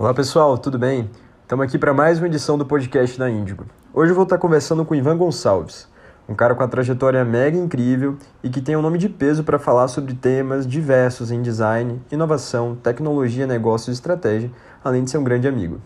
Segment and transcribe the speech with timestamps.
[0.00, 1.10] Olá pessoal, tudo bem?
[1.42, 3.66] Estamos aqui para mais uma edição do podcast da Índigo.
[3.92, 5.88] Hoje eu vou estar conversando com Ivan Gonçalves,
[6.28, 9.58] um cara com a trajetória mega incrível e que tem um nome de peso para
[9.58, 14.52] falar sobre temas diversos em design, inovação, tecnologia, negócios e estratégia,
[14.84, 15.80] além de ser um grande amigo.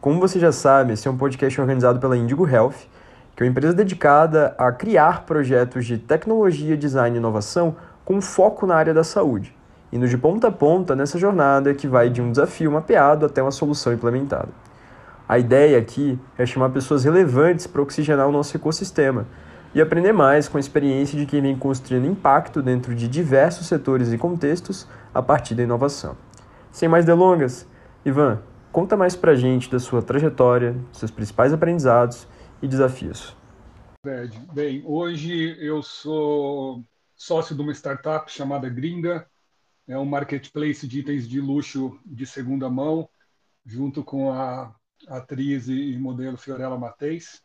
[0.00, 2.88] Como você já sabe, esse é um podcast organizado pela Indigo Health,
[3.36, 8.66] que é uma empresa dedicada a criar projetos de tecnologia, design e inovação com foco
[8.66, 9.54] na área da saúde
[9.94, 13.52] indo de ponta a ponta nessa jornada que vai de um desafio mapeado até uma
[13.52, 14.48] solução implementada.
[15.28, 19.24] A ideia aqui é chamar pessoas relevantes para oxigenar o nosso ecossistema
[19.72, 24.12] e aprender mais com a experiência de quem vem construindo impacto dentro de diversos setores
[24.12, 26.16] e contextos a partir da inovação.
[26.72, 27.64] Sem mais delongas,
[28.04, 28.40] Ivan,
[28.72, 32.26] conta mais para a gente da sua trajetória, seus principais aprendizados
[32.60, 33.36] e desafios.
[34.52, 36.82] Bem, hoje eu sou
[37.14, 39.24] sócio de uma startup chamada Gringa,
[39.86, 43.08] é um marketplace de itens de luxo de segunda mão,
[43.64, 44.74] junto com a
[45.08, 47.42] atriz e modelo Fiorella Mateis.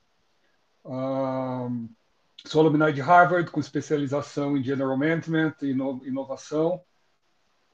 [2.46, 6.82] sou alumni de Harvard, com especialização em General Management e inovação.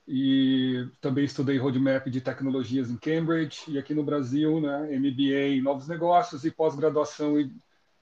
[0.07, 5.61] E também estudei roadmap de tecnologias em Cambridge e aqui no Brasil, né, MBA em
[5.61, 7.51] novos negócios e pós-graduação em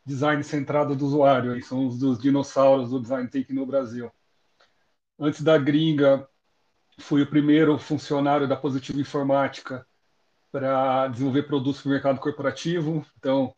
[0.06, 1.61] design centrado do usuário.
[1.64, 4.11] São os dos dinossauros do design thinking no Brasil.
[5.17, 6.28] Antes da gringa,
[6.99, 9.86] fui o primeiro funcionário da Positivo Informática
[10.52, 13.05] para desenvolver produtos para o mercado corporativo.
[13.17, 13.53] Então,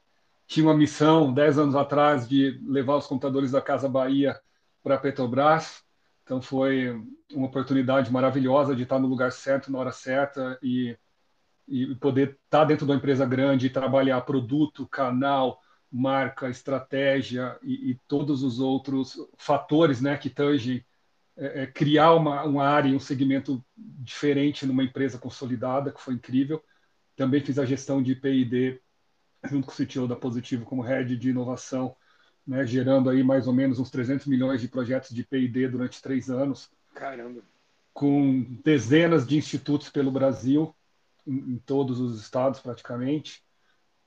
[0.48, 4.40] tinha uma missão, 10 anos atrás, de levar os computadores da Casa Bahia
[4.82, 5.84] para a Petrobras.
[6.24, 6.96] Então, foi
[7.34, 10.98] uma oportunidade maravilhosa de estar no lugar certo, na hora certa e,
[11.68, 15.60] e poder estar dentro de uma empresa grande e trabalhar produto, canal,
[15.92, 20.84] marca, estratégia e, e todos os outros fatores né, que tangem
[21.38, 26.14] é, é, criar uma, uma área e um segmento diferente numa empresa consolidada, que foi
[26.14, 26.64] incrível.
[27.16, 28.80] Também fiz a gestão de P&D
[29.44, 31.96] junto com o CTO da Positivo como head de inovação,
[32.48, 36.30] né, gerando aí mais ou menos uns 300 milhões de projetos de P&D durante três
[36.30, 36.70] anos.
[36.94, 37.42] Caramba!
[37.94, 40.74] Com dezenas de institutos pelo Brasil,
[41.28, 43.44] em, em todos os estados praticamente.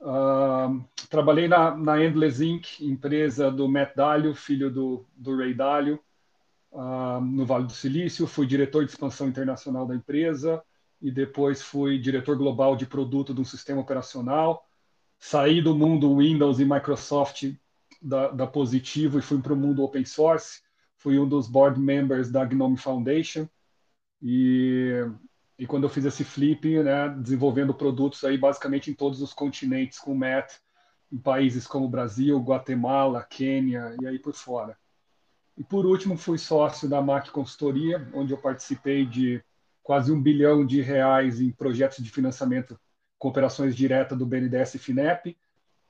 [0.00, 5.98] Uh, trabalhei na, na Endless Inc., empresa do Matt Dalio, filho do, do Ray Dalio,
[6.72, 10.62] uh, no Vale do Silício, fui diretor de expansão internacional da empresa
[11.00, 14.66] e depois fui diretor global de produto de um sistema operacional.
[15.18, 17.52] Saí do mundo Windows e Microsoft
[18.00, 20.60] da, da Positivo e fui para o mundo open source.
[20.96, 23.48] Fui um dos board members da Gnome Foundation
[24.20, 24.92] e,
[25.56, 29.98] e quando eu fiz esse flip, né, desenvolvendo produtos aí basicamente em todos os continentes
[29.98, 30.54] com o Matt,
[31.10, 34.76] em países como Brasil, Guatemala, Quênia e aí por fora.
[35.58, 39.42] E por último, fui sócio da MAC Consultoria, onde eu participei de
[39.82, 42.78] quase um bilhão de reais em projetos de financiamento
[43.18, 45.36] com operações diretas do BNDES e FINEP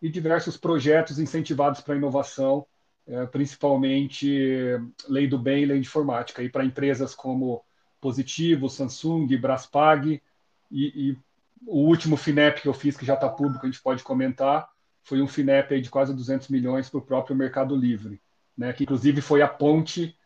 [0.01, 2.67] e diversos projetos incentivados para a inovação,
[3.07, 7.63] é, principalmente Lei do Bem e Lei de Informática, e para empresas como
[8.01, 10.23] Positivo, Samsung, Braspag,
[10.71, 11.19] e, e
[11.67, 14.67] o último FINEP que eu fiz, que já está público, a gente pode comentar,
[15.03, 18.19] foi um FINEP de quase 200 milhões para o próprio Mercado Livre
[18.59, 20.19] né, que inclusive foi a ponte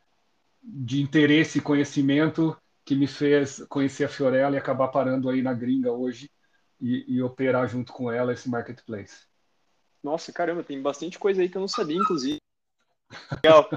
[0.63, 5.53] de interesse e conhecimento que me fez conhecer a Fiorella e acabar parando aí na
[5.53, 6.31] gringa hoje
[6.81, 9.27] e, e operar junto com ela esse marketplace.
[10.03, 12.39] Nossa, caramba, tem bastante coisa aí que eu não sabia, inclusive.
[13.45, 13.71] Legal.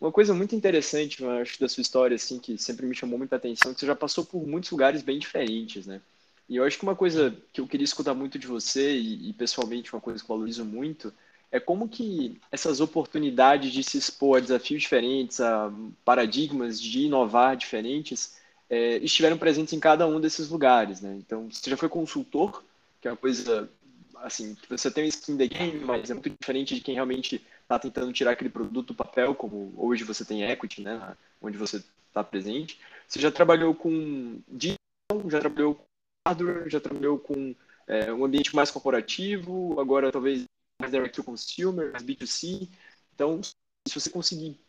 [0.00, 3.36] Uma coisa muito interessante, eu acho, da sua história, assim, que sempre me chamou muita
[3.36, 6.00] atenção, que você já passou por muitos lugares bem diferentes, né?
[6.48, 9.32] E eu acho que uma coisa que eu queria escutar muito de você, e, e
[9.32, 11.12] pessoalmente uma coisa que eu valorizo muito,
[11.50, 15.72] é como que essas oportunidades de se expor a desafios diferentes, a
[16.04, 18.36] paradigmas de inovar diferentes,
[18.68, 21.16] é, estiveram presentes em cada um desses lugares, né?
[21.18, 22.62] Então, você já foi consultor,
[23.00, 23.68] que é uma coisa,
[24.16, 27.78] assim, você tem um skin the game, mas é muito diferente de quem realmente está
[27.78, 31.16] tentando tirar aquele produto do papel, como hoje você tem equity, né?
[31.40, 32.78] Onde você está presente.
[33.06, 35.84] Você já trabalhou com digital, já trabalhou com
[36.26, 37.54] hardware, já trabalhou com
[37.86, 40.44] é, um ambiente mais corporativo, agora talvez
[40.80, 42.68] mais direct to consumer, mais B2C.
[43.14, 43.52] Então, se
[43.94, 44.60] você conseguir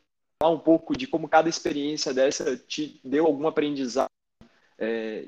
[0.41, 4.09] falar um pouco de como cada experiência dessa te deu algum aprendizado
[4.77, 5.25] é,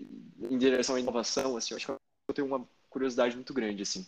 [0.50, 4.08] em direção à inovação, assim, eu acho que eu tenho uma curiosidade muito grande, assim.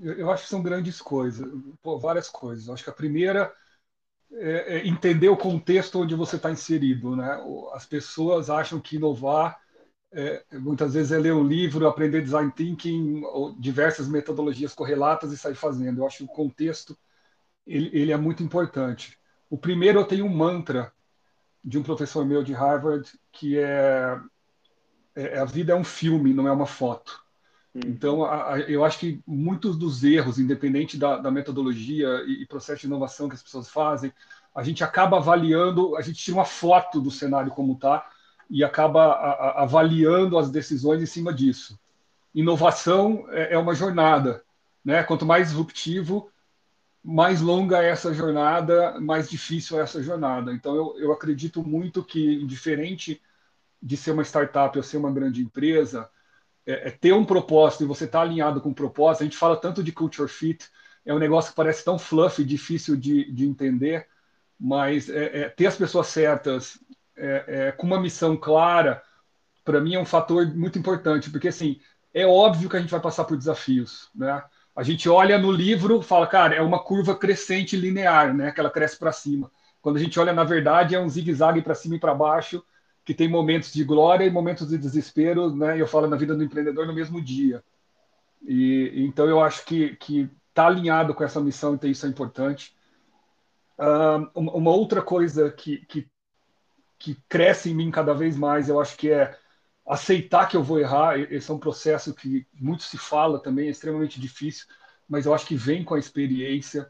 [0.00, 1.46] Eu, eu acho que são grandes coisas,
[1.82, 2.66] pô, várias coisas.
[2.66, 3.54] Eu acho que a primeira
[4.32, 7.38] é, é entender o contexto onde você está inserido, né?
[7.72, 9.60] As pessoas acham que inovar
[10.12, 15.38] é, muitas vezes é ler um livro, aprender design thinking, ou diversas metodologias correlatas e
[15.38, 16.00] sair fazendo.
[16.00, 16.96] Eu acho que o contexto
[17.66, 19.18] ele, ele é muito importante.
[19.48, 20.92] O primeiro, eu tenho um mantra
[21.62, 24.18] de um professor meu de Harvard, que é
[25.14, 27.20] é, a vida é um filme, não é uma foto.
[27.74, 27.80] Hum.
[27.86, 32.46] Então, a, a, eu acho que muitos dos erros, independente da, da metodologia e, e,
[32.46, 34.12] processo de inovação que as pessoas fazem,
[34.54, 38.08] a gente acaba avaliando, a gente tira uma foto do cenário como está
[38.50, 39.12] e acaba
[39.56, 41.78] avaliando as decisões em cima disso.
[42.34, 44.42] Inovação é, é uma jornada,
[44.84, 45.02] né?
[45.04, 46.30] Quanto mais disruptivo,
[47.02, 50.52] mais longa é essa jornada, mais difícil é essa jornada.
[50.52, 53.22] Então, eu, eu acredito muito que, diferente
[53.82, 56.08] de ser uma startup ou ser uma grande empresa,
[56.66, 59.22] é, é ter um propósito e você estar tá alinhado com o propósito.
[59.22, 60.68] A gente fala tanto de culture fit,
[61.04, 64.06] é um negócio que parece tão fluffy, difícil de, de entender,
[64.58, 66.78] mas é, é, ter as pessoas certas,
[67.16, 69.02] é, é, com uma missão clara,
[69.64, 71.80] para mim é um fator muito importante, porque assim
[72.12, 74.42] é óbvio que a gente vai passar por desafios, né?
[74.74, 78.50] A gente olha no livro, fala, cara, é uma curva crescente linear, né?
[78.50, 79.50] Que ela cresce para cima.
[79.82, 82.62] Quando a gente olha na verdade é um zigue-zague para cima e para baixo,
[83.04, 85.80] que tem momentos de glória e momentos de desespero, né?
[85.80, 87.62] Eu falo na vida do empreendedor no mesmo dia.
[88.42, 92.74] E então eu acho que que tá alinhado com essa missão, então isso é importante.
[94.34, 96.08] uma outra coisa que, que,
[97.00, 99.36] que cresce em mim cada vez mais, eu acho que é
[99.86, 101.18] aceitar que eu vou errar.
[101.18, 104.66] Esse é um processo que muito se fala também, é extremamente difícil,
[105.08, 106.88] mas eu acho que vem com a experiência.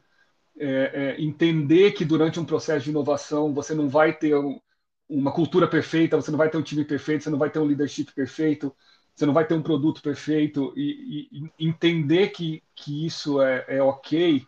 [0.58, 4.60] É, é, entender que durante um processo de inovação você não vai ter um,
[5.08, 7.64] uma cultura perfeita, você não vai ter um time perfeito, você não vai ter um
[7.64, 8.74] leadership perfeito,
[9.14, 13.82] você não vai ter um produto perfeito, e, e entender que, que isso é, é
[13.82, 14.44] ok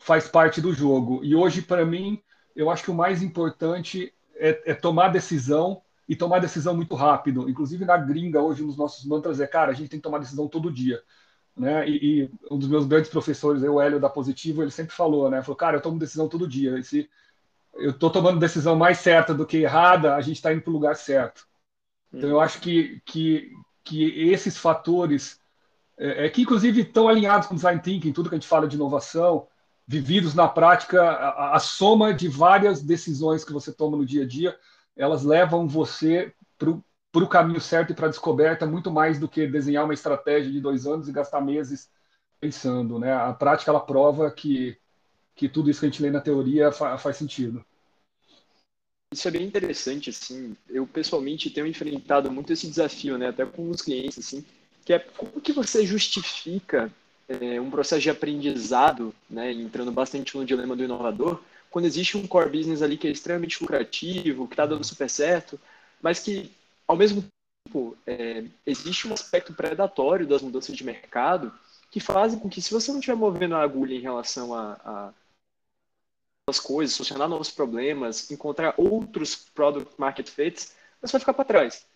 [0.00, 1.24] faz parte do jogo.
[1.24, 2.22] E hoje, para mim,
[2.54, 7.48] eu acho que o mais importante é, é tomar decisão e tomar decisão muito rápido.
[7.48, 10.48] Inclusive na gringa, hoje, nos nossos mantras é, cara, a gente tem que tomar decisão
[10.48, 11.02] todo dia.
[11.56, 11.88] Né?
[11.88, 15.40] E, e um dos meus grandes professores, o Hélio da Positivo, ele sempre falou, né?
[15.42, 16.78] Falou, cara, eu tomo decisão todo dia.
[16.78, 17.08] E se
[17.74, 20.74] eu estou tomando decisão mais certa do que errada, a gente está indo para o
[20.74, 21.46] lugar certo.
[22.12, 23.52] Então, eu acho que, que,
[23.82, 25.40] que esses fatores,
[25.98, 28.76] é, é, que inclusive estão alinhados com design thinking, tudo que a gente fala de
[28.76, 29.48] inovação,
[29.86, 34.26] vividos na prática, a, a soma de várias decisões que você toma no dia a
[34.26, 34.58] dia,
[34.96, 39.46] elas levam você para o caminho certo e para a descoberta muito mais do que
[39.46, 41.90] desenhar uma estratégia de dois anos e gastar meses
[42.40, 42.98] pensando.
[42.98, 43.12] Né?
[43.12, 44.76] A prática ela prova que,
[45.34, 47.64] que tudo isso que a gente lê na teoria fa faz sentido.
[49.12, 50.56] Isso é bem interessante, assim.
[50.68, 53.28] Eu pessoalmente tenho enfrentado muito esse desafio, né?
[53.28, 54.44] Até com os clientes, assim,
[54.84, 56.92] que é como que você justifica
[57.28, 59.52] é, um processo de aprendizado, né?
[59.52, 61.40] Entrando bastante no dilema do inovador,
[61.70, 65.58] quando existe um core business ali que é extremamente lucrativo, que está dando super certo,
[66.00, 66.50] mas que,
[66.86, 67.24] ao mesmo
[67.66, 71.52] tempo, é, existe um aspecto predatório das mudanças de mercado
[71.90, 75.12] que fazem com que, se você não estiver movendo a agulha em relação a, a
[76.46, 81.86] as coisas, solucionar novos problemas, encontrar outros product market fits, você vai ficar para trás.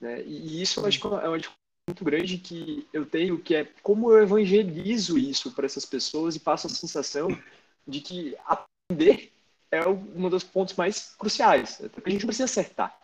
[0.00, 0.22] Né?
[0.22, 3.64] E isso eu acho que é uma dificuldade muito grande que eu tenho, que é
[3.80, 7.28] como eu evangelizo isso para essas pessoas e passo a sensação
[7.86, 9.32] de que aprender
[9.70, 12.98] é um dos pontos mais cruciais, porque a gente não precisa acertar.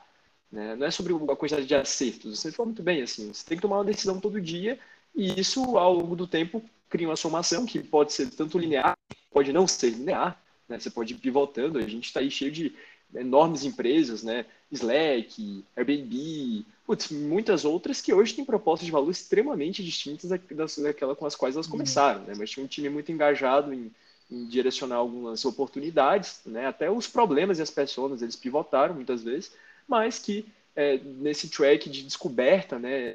[0.50, 0.75] Né?
[0.75, 2.40] Não é sobre a quantidade de acertos.
[2.40, 4.79] Você falou muito bem, assim, você tem que tomar uma decisão todo dia
[5.14, 8.96] e isso, ao longo do tempo, cria uma somação que pode ser tanto linear,
[9.31, 10.79] pode não ser linear, né?
[10.79, 11.79] você pode ir pivotando.
[11.79, 12.75] A gente está aí cheio de
[13.14, 14.47] enormes empresas, né?
[14.70, 21.27] Slack, Airbnb, putz, muitas outras que hoje têm propostas de valor extremamente distintas daquela com
[21.27, 21.72] as quais elas uhum.
[21.72, 22.34] começaram, né?
[22.37, 23.91] Mas tinha um time muito engajado em
[24.32, 26.67] em direcionar algumas oportunidades, né?
[26.67, 29.53] até os problemas e as pessoas eles pivotaram muitas vezes,
[29.87, 33.13] mas que é, nesse track de descoberta, né,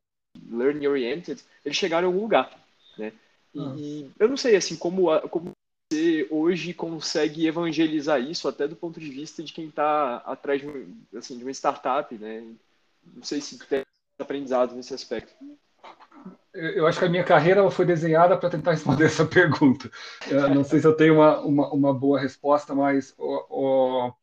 [0.51, 2.55] learning oriented, eles chegaram em algum lugar,
[2.97, 3.11] né?
[3.53, 5.51] E, e eu não sei assim como como
[6.29, 10.95] hoje consegue evangelizar isso até do ponto de vista de quem está atrás de, um,
[11.17, 12.43] assim, de uma startup, né?
[13.15, 13.83] Não sei se tem
[14.19, 15.33] aprendizado nesse aspecto
[16.57, 19.89] eu acho que a minha carreira foi desenhada para tentar responder essa pergunta.
[20.27, 24.13] Eu não sei se eu tenho uma, uma, uma boa resposta, mas o, o,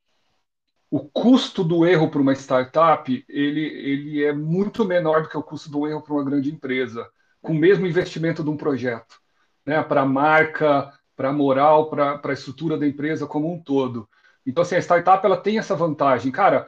[0.91, 5.43] o custo do erro para uma startup ele, ele é muito menor do que o
[5.43, 7.09] custo do erro para uma grande empresa,
[7.41, 9.21] com o mesmo investimento de um projeto,
[9.65, 9.83] né?
[9.83, 14.09] para a marca, para a moral, para a estrutura da empresa como um todo.
[14.47, 16.31] Então, assim, a startup ela tem essa vantagem.
[16.31, 16.67] Cara,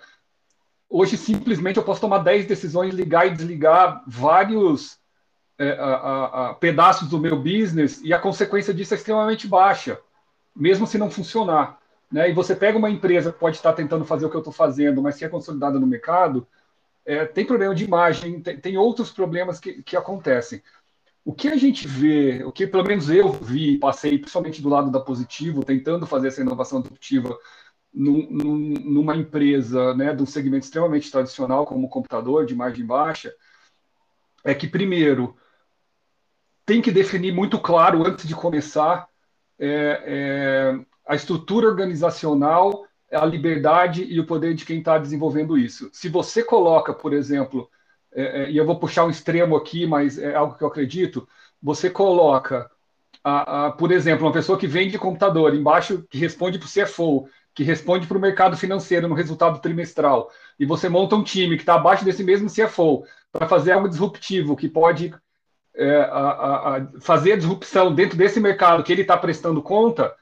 [0.88, 4.99] hoje simplesmente eu posso tomar 10 decisões, ligar e desligar vários
[5.59, 9.99] é, a, a, pedaços do meu business e a consequência disso é extremamente baixa,
[10.55, 11.79] mesmo se não funcionar.
[12.11, 12.31] Né?
[12.31, 15.03] E você pega uma empresa que pode estar tentando fazer o que eu estou fazendo,
[15.03, 16.47] mas que é consolidada no mercado,
[17.05, 20.62] é, tem problema de imagem, tem, tem outros problemas que, que acontecem.
[21.26, 24.92] O que a gente vê, o que pelo menos eu vi, passei principalmente do lado
[24.92, 27.37] da positivo, tentando fazer essa inovação disruptiva
[27.92, 33.35] num, numa empresa né, de um segmento extremamente tradicional, como o computador, de margem baixa,
[34.45, 35.37] é que, primeiro,
[36.64, 39.09] tem que definir muito claro, antes de começar,
[39.59, 45.90] é, é, a estrutura organizacional, a liberdade e o poder de quem está desenvolvendo isso.
[45.92, 47.68] Se você coloca, por exemplo,
[48.13, 51.29] é, é, e eu vou puxar um extremo aqui, mas é algo que eu acredito,
[51.63, 52.71] você coloca,
[53.23, 57.29] a, a, por exemplo, uma pessoa que vende computador embaixo, que responde para o CFO,
[57.55, 61.63] que responde para o mercado financeiro no resultado trimestral, e você monta um time que
[61.63, 65.15] está abaixo desse mesmo CFO para fazer algo disruptivo, que pode
[65.75, 70.15] é, a, a, fazer a disrupção dentro desse mercado que ele está prestando conta,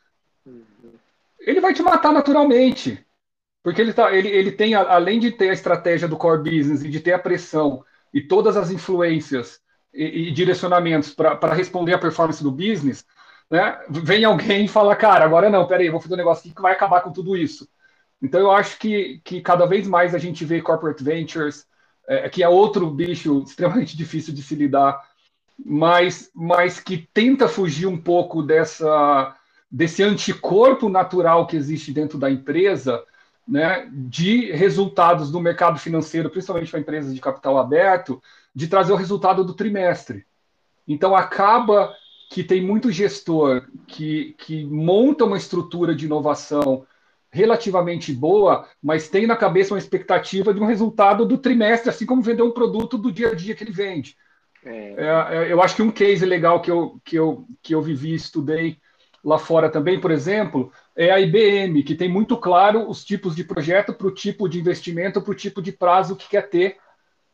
[1.39, 3.05] ele vai te matar naturalmente.
[3.65, 6.91] Porque ele, tá, ele, ele tem, além de ter a estratégia do core business e
[6.91, 9.59] de ter a pressão e todas as influências
[9.93, 13.07] e, e direcionamentos para responder à performance do business,
[13.51, 16.61] né, vem alguém e fala, cara, agora não, peraí, vou fazer um negócio aqui que
[16.61, 17.67] vai acabar com tudo isso.
[18.21, 21.67] Então eu acho que, que cada vez mais a gente vê corporate ventures,
[22.07, 25.01] é, que é outro bicho extremamente difícil de se lidar,
[25.65, 29.35] mas, mas que tenta fugir um pouco dessa,
[29.71, 33.03] desse anticorpo natural que existe dentro da empresa
[33.47, 38.23] né, de resultados do mercado financeiro, principalmente para empresas de capital aberto,
[38.55, 40.27] de trazer o resultado do trimestre.
[40.87, 41.95] Então, acaba
[42.31, 46.87] que tem muito gestor que, que monta uma estrutura de inovação
[47.31, 52.23] relativamente boa, mas tem na cabeça uma expectativa de um resultado do trimestre, assim como
[52.23, 54.17] vender um produto do dia a dia que ele vende.
[54.65, 54.95] É.
[54.97, 58.15] É, é eu acho que um case legal que eu, que eu, que eu vivi,
[58.15, 58.79] estudei
[59.25, 63.43] lá fora também, por exemplo, é a IBM, que tem muito claro os tipos de
[63.43, 66.77] projeto para o tipo de investimento, para o tipo de prazo que quer ter.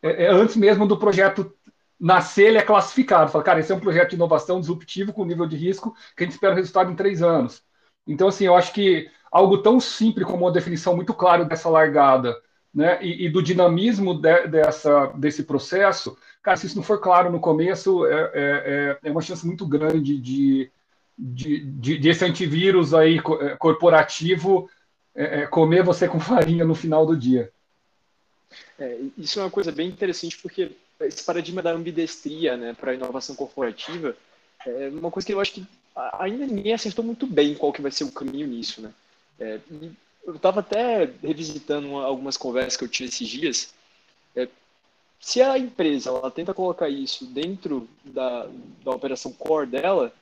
[0.02, 1.54] É, é, antes mesmo do projeto
[1.98, 3.30] nascer, ele é classificado.
[3.30, 6.26] Fala, cara, esse é um projeto de inovação disruptivo com nível de risco que a
[6.26, 7.62] gente espera o resultado em três anos.
[8.06, 12.34] Então, assim, eu acho que algo tão simples como uma definição muito clara dessa largada
[12.72, 17.30] né, e, e do dinamismo de, dessa, desse processo, cara, se isso não for claro
[17.30, 20.72] no começo, é, é, é, é uma chance muito grande de,
[21.20, 24.70] de, de, desse antivírus aí é, corporativo
[25.14, 27.52] é, comer você com farinha no final do dia.
[28.78, 32.94] É, isso é uma coisa bem interessante porque esse paradigma da ambidestria né, para a
[32.94, 34.16] inovação corporativa
[34.66, 35.66] é uma coisa que eu acho que
[36.18, 38.80] ainda ninguém acertou muito bem qual que vai ser o caminho nisso.
[38.80, 38.92] Né?
[39.38, 39.60] É,
[40.24, 43.74] eu estava até revisitando algumas conversas que eu tive esses dias.
[44.34, 44.48] É,
[45.20, 48.48] se a empresa ela tenta colocar isso dentro da,
[48.84, 50.12] da operação core dela,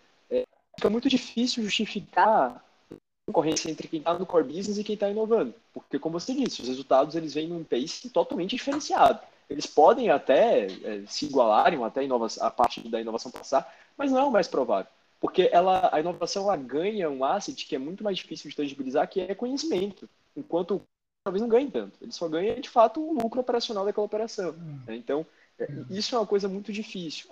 [0.79, 5.11] fica muito difícil justificar a concorrência entre quem está no core business e quem está
[5.11, 5.53] inovando.
[5.75, 9.21] Porque, como você disse, os resultados eles vêm num pace totalmente diferenciado.
[9.51, 14.21] Eles podem até é, se igualarem, até a, a parte da inovação passar, mas não
[14.21, 14.91] é o mais provável.
[15.21, 19.09] Porque ela, a inovação ela ganha um asset que é muito mais difícil de tangibilizar,
[19.09, 20.09] que é conhecimento.
[20.37, 20.81] Enquanto
[21.25, 21.99] talvez não ganhe tanto.
[22.01, 24.53] Ele só ganha, de fato, o lucro operacional daquela operação.
[24.87, 24.95] Né?
[24.95, 25.27] Então,
[25.59, 27.27] é, isso é uma coisa muito difícil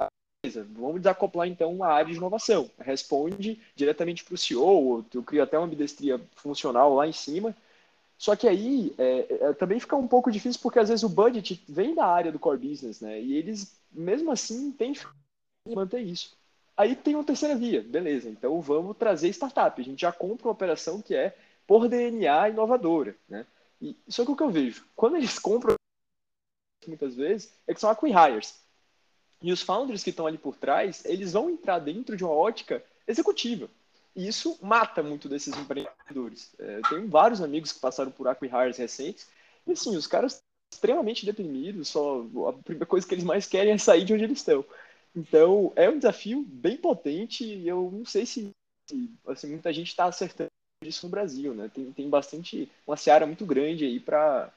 [0.54, 2.70] vamos desacoplar então a área de inovação.
[2.78, 7.56] Responde diretamente para o CEO, eu crio até uma ambidestria funcional lá em cima.
[8.18, 11.62] Só que aí é, é, também fica um pouco difícil porque às vezes o budget
[11.68, 13.20] vem da área do core business, né?
[13.20, 15.04] E eles, mesmo assim, têm que
[15.74, 16.36] manter isso.
[16.76, 18.28] Aí tem uma terceira via, beleza.
[18.28, 19.80] Então vamos trazer startup.
[19.80, 21.36] A gente já compra uma operação que é
[21.66, 23.46] por DNA inovadora, né?
[23.80, 25.74] E, só que o que eu vejo, quando eles compram
[26.86, 28.65] muitas vezes, é que são acquihires.
[29.42, 32.82] E os founders que estão ali por trás, eles vão entrar dentro de uma ótica
[33.06, 33.68] executiva.
[34.14, 36.50] E isso mata muito desses empreendedores.
[36.58, 39.28] É, eu tenho vários amigos que passaram por acquihires recentes,
[39.66, 40.40] e assim, os caras
[40.72, 44.38] extremamente deprimidos, só a primeira coisa que eles mais querem é sair de onde eles
[44.38, 44.64] estão.
[45.14, 48.50] Então, é um desafio bem potente e eu não sei se,
[48.90, 50.50] se assim, muita gente está acertando
[50.82, 51.70] isso no Brasil, né?
[51.72, 54.52] Tem, tem bastante, uma seara muito grande aí para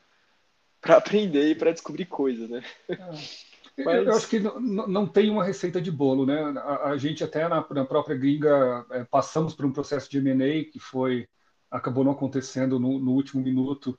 [0.83, 2.63] aprender e para descobrir coisas, né?
[2.89, 3.48] É.
[3.83, 4.07] Mas...
[4.07, 6.39] Eu acho que não, não tem uma receita de bolo, né?
[6.57, 10.65] A, a gente até na, na, própria gringa é, passamos por um processo de M&A
[10.71, 11.27] que foi
[11.71, 13.97] acabou não acontecendo no, no último minuto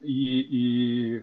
[0.00, 1.22] e,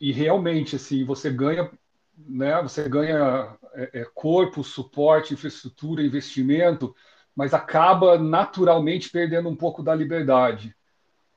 [0.00, 1.70] e, e, realmente assim você ganha,
[2.16, 2.62] né?
[2.62, 6.94] Você ganha é, é, corpo, suporte, infraestrutura, investimento,
[7.34, 10.74] mas acaba naturalmente perdendo um pouco da liberdade.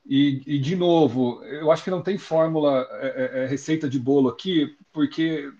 [0.08, 3.98] E, e, de novo, eu acho que não tem fórmula, é, é, é receita de
[3.98, 5.50] bolo aqui, porque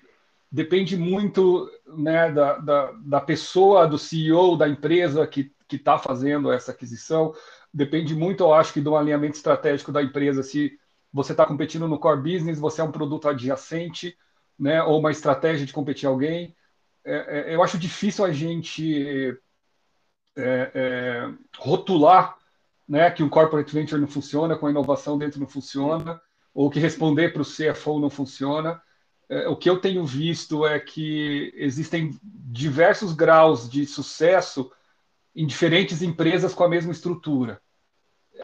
[0.56, 6.72] depende muito né, da, da, da, pessoa, do CEO da empresa que está fazendo essa
[6.72, 7.34] aquisição.
[7.72, 10.42] Depende muito, eu acho, que do alinhamento estratégico da empresa.
[10.42, 10.72] Se
[11.12, 14.16] você está competindo no core business, você é um produto adjacente,
[14.58, 16.56] né, ou uma estratégia de competir alguém.
[17.04, 19.38] É, é, eu acho difícil a gente
[20.34, 22.34] é, é, rotular
[22.88, 26.18] né, que um corporate venture não funciona, com a inovação dentro não funciona,
[26.54, 28.80] ou que responder para o CFO não funciona.
[29.28, 34.70] É, o que eu tenho visto é que existem diversos graus de sucesso
[35.34, 37.60] em diferentes empresas com a mesma estrutura.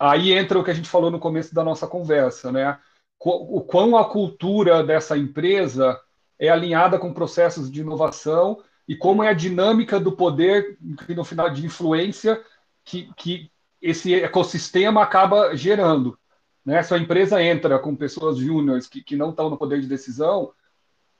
[0.01, 2.79] Aí entra o que a gente falou no começo da nossa conversa, né?
[3.25, 6.01] O quão a cultura dessa empresa
[6.39, 11.49] é alinhada com processos de inovação e como é a dinâmica do poder, no final,
[11.49, 12.43] de influência
[12.85, 16.19] que, que esse ecossistema acaba gerando.
[16.65, 16.83] Né?
[16.83, 20.53] Se a empresa entra com pessoas júniores que, que não estão no poder de decisão,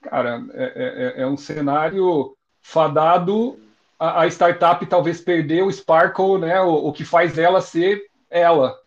[0.03, 3.59] cara, é, é, é um cenário fadado
[3.99, 8.77] a, a, startup talvez perder o sparkle, né, o, o que faz ela ser ela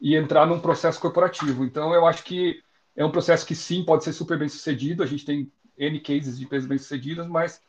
[0.00, 1.64] e entrar num processo corporativo.
[1.64, 2.62] Então, eu acho que
[2.96, 5.02] é um processo que sim pode ser super bem sucedido.
[5.02, 7.60] A gente tem N cases de empresas bem sucedidas, mas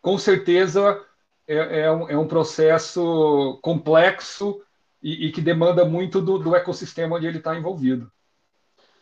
[0.00, 1.00] com certeza
[1.46, 4.62] é, é, um, é um, processo complexo
[5.02, 8.10] e, e que demanda muito do, do, ecossistema onde ele está envolvido.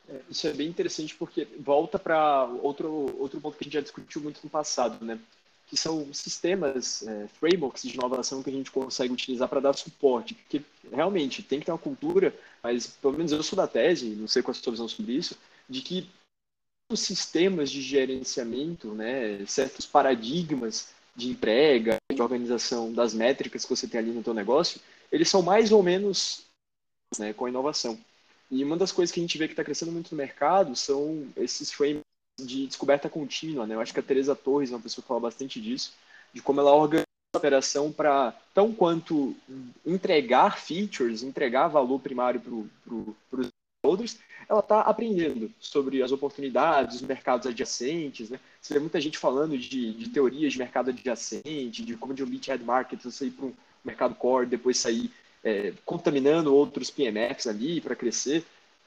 [0.08, 3.80] É, isso é bem interessante porque volta para outro, outro ponto que a gente já
[3.80, 5.18] discutiu muito no passado, né?
[5.66, 10.34] que são sistemas, é, frameworks de inovação que a gente consegue utilizar para dar suporte,
[10.34, 14.28] porque realmente tem que ter uma cultura, mas pelo menos eu sou da tese, não
[14.28, 16.08] sei qual é a sua visão sobre isso, de que
[16.92, 23.88] os sistemas de gerenciamento, né, certos paradigmas de emprega, de organização das métricas que você
[23.88, 24.80] tem ali no teu negócio,
[25.11, 26.44] eles são mais ou menos
[27.18, 27.99] né, com a inovação.
[28.50, 31.26] E uma das coisas que a gente vê que está crescendo muito no mercado são
[31.36, 32.04] esses frameworks
[32.40, 33.74] de descoberta contínua, né?
[33.74, 35.92] Eu acho que a Teresa Torres é uma pessoa que fala bastante disso,
[36.32, 39.34] de como ela organiza a operação para, tão quanto
[39.84, 43.48] entregar features, entregar valor primário para os
[43.84, 48.40] outros, ela está aprendendo sobre as oportunidades, os mercados adjacentes, né?
[48.60, 52.26] Você vê muita gente falando de, de teorias de mercado adjacente, de como de um
[52.26, 55.10] beachhead market, você ir para um mercado core, depois sair
[55.44, 58.44] é, contaminando outros PMFs ali para crescer.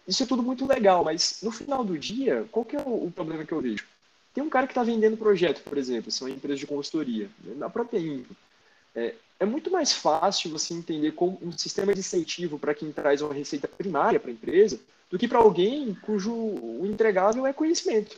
[0.07, 3.11] Isso é tudo muito legal, mas no final do dia, qual que é o, o
[3.11, 3.85] problema que eu vejo?
[4.33, 7.69] Tem um cara que está vendendo projeto, por exemplo, são empresas de consultoria, né, na
[7.69, 8.35] própria Info.
[8.95, 13.21] É, é muito mais fácil você entender como um sistema de incentivo para quem traz
[13.21, 18.17] uma receita primária para a empresa do que para alguém cujo o entregável é conhecimento.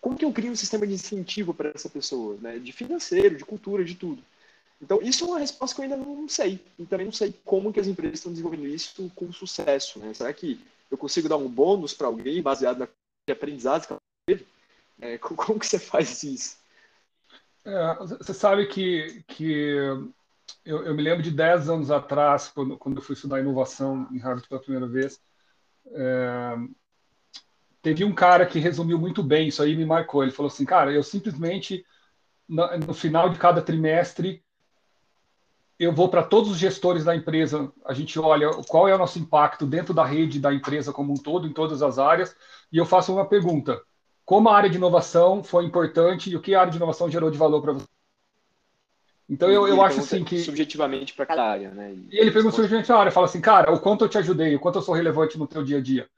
[0.00, 2.36] Como que eu crio um sistema de incentivo para essa pessoa?
[2.40, 2.58] Né?
[2.58, 4.22] De financeiro, de cultura, de tudo.
[4.82, 6.60] Então, isso é uma resposta que eu ainda não sei.
[6.76, 10.00] E também não sei como que as empresas estão desenvolvendo isso com sucesso.
[10.00, 10.12] Né?
[10.12, 12.88] Será que eu consigo dar um bônus para alguém baseado na
[13.30, 14.46] aprendizado que ela teve?
[15.00, 16.56] É, como que você faz isso?
[17.64, 19.52] É, você sabe que, que
[20.64, 24.18] eu, eu, me lembro de 10 anos atrás, quando, quando eu fui estudar inovação em
[24.18, 25.20] Harvard pela primeira vez,
[25.92, 26.56] é,
[27.80, 30.24] teve um cara que resumiu muito bem isso aí, me marcou.
[30.24, 31.86] Ele falou assim, cara, eu simplesmente,
[32.48, 34.42] no, no final de cada trimestre,
[35.82, 39.18] eu vou para todos os gestores da empresa, a gente olha qual é o nosso
[39.18, 42.36] impacto dentro da rede da empresa como um todo, em todas as áreas,
[42.72, 43.80] e eu faço uma pergunta:
[44.24, 47.32] como a área de inovação foi importante e o que a área de inovação gerou
[47.32, 47.86] de valor para você?
[49.28, 50.38] Então eu, eu acho assim que.
[50.38, 51.94] Subjetivamente para cada área, né?
[52.10, 54.60] E, ele pergunta subjetivamente a área, fala assim, cara, o quanto eu te ajudei, o
[54.60, 56.08] quanto eu sou relevante no teu dia a dia.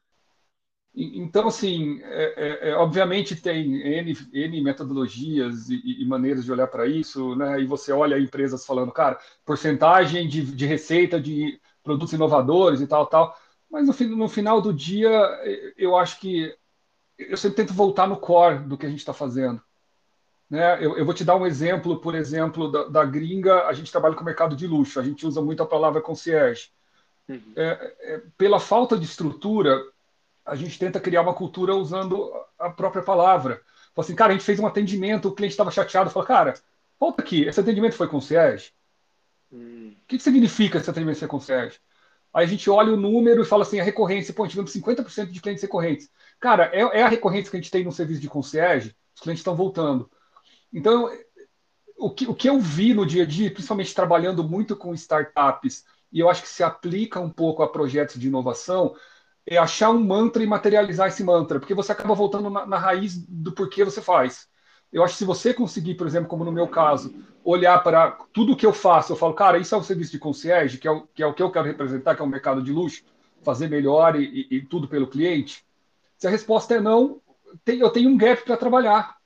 [0.96, 6.68] Então, assim, é, é, é, obviamente tem N, N metodologias e, e, maneiras de olhar
[6.68, 7.61] para isso, né?
[7.61, 13.07] E você olha empresas falando, cara, porcentagem de, de receita de produtos inovadores e tal,
[13.07, 13.37] tal.
[13.68, 15.11] Mas no, no final do dia,
[15.76, 16.54] eu acho que
[17.18, 19.61] eu sempre tento voltar no core do que a gente está fazendo.
[20.48, 20.85] Né?
[20.85, 24.14] Eu, eu, vou te dar um exemplo, por exemplo, da, da, gringa, a gente trabalha
[24.14, 26.70] com o mercado de luxo, a gente usa muito a palavra concierge.
[27.28, 27.52] Uhum.
[27.57, 29.83] É, é, pela falta de estrutura,
[30.44, 33.61] a gente tenta criar uma cultura usando a própria palavra.
[33.94, 36.54] Fala assim, cara, a gente fez um atendimento, o cliente estava chateado, fala, cara,
[36.98, 38.72] volta aqui, esse atendimento foi concierge?
[39.52, 39.94] Hum.
[40.02, 41.78] O que, que significa esse atendimento ser concierge?
[42.33, 45.40] Aí a gente olha o número e fala assim, a recorrência, pô, tivemos 50% de
[45.40, 46.11] clientes recorrentes.
[46.40, 49.40] Cara, é, é, a recorrência que a gente tem no serviço de concierge, os clientes
[49.40, 50.11] estão voltando.
[50.72, 51.09] Então,
[51.96, 55.85] o que, o que eu vi no dia a dia, principalmente trabalhando muito com startups,
[56.12, 58.96] e eu acho que se aplica um pouco a projetos de inovação,
[59.46, 63.16] é achar um mantra e materializar esse mantra, porque você acaba voltando na, na raiz
[63.16, 64.48] do porquê você faz.
[64.92, 68.52] Eu acho que se você conseguir, por exemplo, como no meu caso, olhar para tudo
[68.52, 70.90] o que eu faço, eu falo, cara, isso é o serviço de concierge, que é
[70.90, 73.02] o que, é o que eu quero representar, que é o mercado de luxo,
[73.42, 75.64] fazer melhor e, e, e tudo pelo cliente.
[76.16, 77.20] Se a resposta é não,
[77.64, 79.16] tem, eu tenho um gap para trabalhar.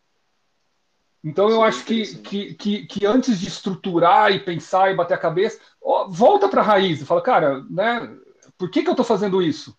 [1.23, 5.19] Então eu acho que, que, que, que, antes de estruturar e pensar e bater a
[5.19, 8.17] cabeça, ó, volta para a raiz e fala, cara, né,
[8.57, 9.78] por que, que eu estou fazendo isso?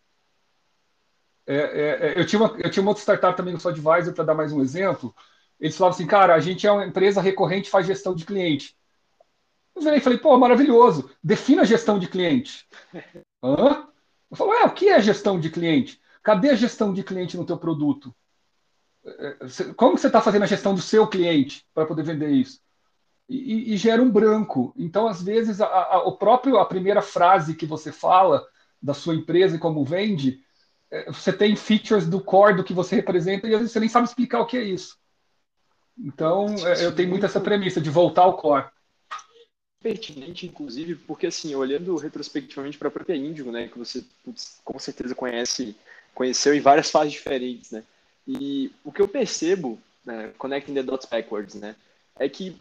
[1.50, 4.24] É, é, é, eu, tinha uma, eu tinha uma outra startup também no advisor, para
[4.24, 5.16] dar mais um exemplo.
[5.60, 8.78] Eles falavam assim, cara, a gente é uma empresa recorrente faz gestão de cliente.
[9.76, 12.68] Eu virei e falei, pô, maravilhoso, defina a gestão de cliente.
[13.42, 13.88] Hã?
[14.30, 16.00] Eu falo, é, o que é gestão de cliente?
[16.22, 18.14] Cadê a gestão de cliente no teu produto?
[19.04, 22.30] É, é, como que você está fazendo a gestão do seu cliente para poder vender
[22.30, 22.62] isso?
[23.28, 24.72] E, e, gera um branco.
[24.78, 28.46] Então, às vezes, a, a, o próprio, a primeira frase que você fala
[28.80, 30.44] da sua empresa e como vende,
[31.08, 34.08] você tem features do core do que você representa e às vezes você nem sabe
[34.08, 34.98] explicar o que é isso.
[35.98, 38.70] Então, eu tenho muito essa premissa de voltar ao core
[39.82, 44.04] pertinente, inclusive, porque assim, olhando retrospectivamente para a própria Índigo, né, que você
[44.64, 45.76] com certeza conhece,
[46.14, 47.84] conheceu em várias fases diferentes, né?
[48.28, 51.76] E o que eu percebo, né, connecting the dots backwards, né,
[52.18, 52.58] é que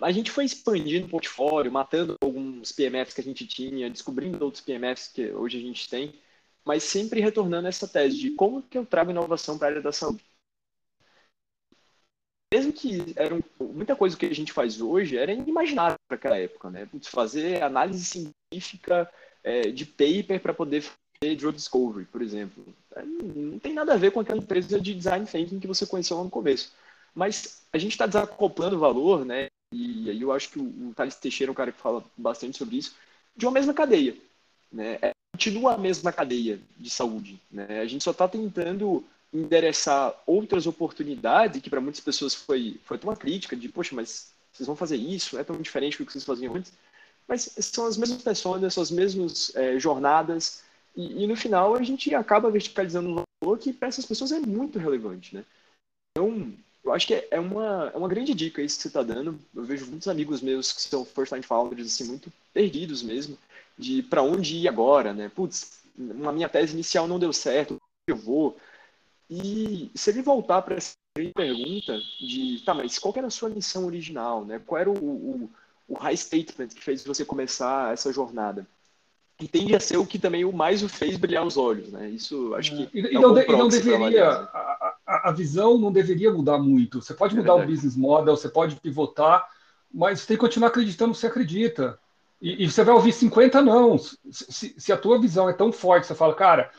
[0.00, 4.62] a gente foi expandindo o portfólio, matando alguns PMFs que a gente tinha, descobrindo outros
[4.62, 6.14] PMFs que hoje a gente tem,
[6.64, 9.92] mas sempre retornando essa tese de como que eu trago inovação para a área da
[9.92, 10.22] saúde
[12.52, 16.36] mesmo que era um, muita coisa que a gente faz hoje era inimaginável para aquela
[16.36, 16.86] época, né?
[17.04, 19.10] Fazer análise científica
[19.42, 22.62] é, de paper para poder fazer drug discovery, por exemplo.
[22.94, 26.18] É, não tem nada a ver com aquela empresa de design thinking que você conheceu
[26.18, 26.74] lá no começo.
[27.14, 29.48] Mas a gente está desacoplando o valor, né?
[29.72, 32.58] E aí eu acho que o, o Thales Teixeira é um cara que fala bastante
[32.58, 32.94] sobre isso,
[33.34, 34.14] de uma mesma cadeia.
[34.70, 34.98] Né?
[35.00, 37.40] É, continua a mesma cadeia de saúde.
[37.50, 37.80] Né?
[37.80, 43.16] A gente só está tentando endereçar outras oportunidades, que para muitas pessoas foi, foi uma
[43.16, 46.54] crítica de, poxa, mas vocês vão fazer isso, é tão diferente do que vocês faziam
[46.54, 46.72] antes.
[47.26, 50.62] Mas são as mesmas pessoas, são as mesmas é, jornadas,
[50.94, 54.40] e, e, no final a gente acaba verticalizando um valor que para essas pessoas é
[54.40, 55.42] muito relevante, né?
[56.10, 56.52] Então,
[56.84, 59.38] eu acho que é, é uma, é uma grande dica isso que você está dando.
[59.54, 63.38] Eu vejo muitos amigos meus que são first-time founders, assim, muito perdidos mesmo,
[63.78, 65.28] de para onde ir agora, né?
[65.28, 68.56] Putz, a minha tese inicial não deu certo, eu vou,
[69.34, 70.92] e se ele voltar para essa
[71.34, 74.60] pergunta de, tá, mas qual era a sua missão original, né?
[74.66, 75.50] Qual era o, o,
[75.88, 78.66] o high statement que fez você começar essa jornada?
[79.40, 82.10] E tende a ser o que também o mais o fez brilhar os olhos, né?
[82.10, 82.90] Isso acho que.
[82.92, 84.28] E, é não, de, não deveria.
[84.28, 87.00] A, a, a, visão não deveria mudar muito.
[87.00, 89.48] Você pode é mudar é o business model, você pode pivotar,
[89.90, 91.98] mas você tem que continuar acreditando no que você acredita.
[92.42, 93.96] E, e você vai ouvir 50 não.
[93.96, 96.70] Se, se, a tua visão é tão forte, você fala, cara,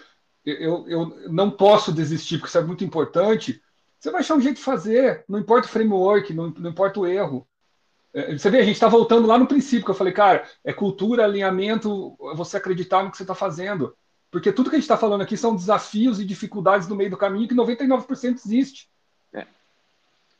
[0.45, 3.63] eu, eu não posso desistir, porque isso é muito importante,
[3.97, 7.07] você vai achar um jeito de fazer, não importa o framework, não, não importa o
[7.07, 7.47] erro.
[8.13, 10.73] É, você vê, a gente está voltando lá no princípio, que eu falei, cara, é
[10.73, 13.95] cultura, alinhamento, você acreditar no que você está fazendo.
[14.29, 17.17] Porque tudo que a gente está falando aqui são desafios e dificuldades no meio do
[17.17, 18.89] caminho que 99% existe.
[19.31, 19.47] É.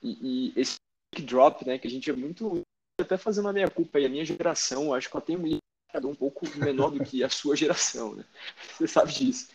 [0.02, 0.76] E, e, esse
[1.22, 2.64] drop, né, que a gente é muito.
[3.04, 5.46] Até fazendo a minha culpa aí, a minha geração, acho que ela tem um
[6.06, 8.26] um pouco menor do que a sua geração, né?
[8.78, 9.50] Você sabe disso.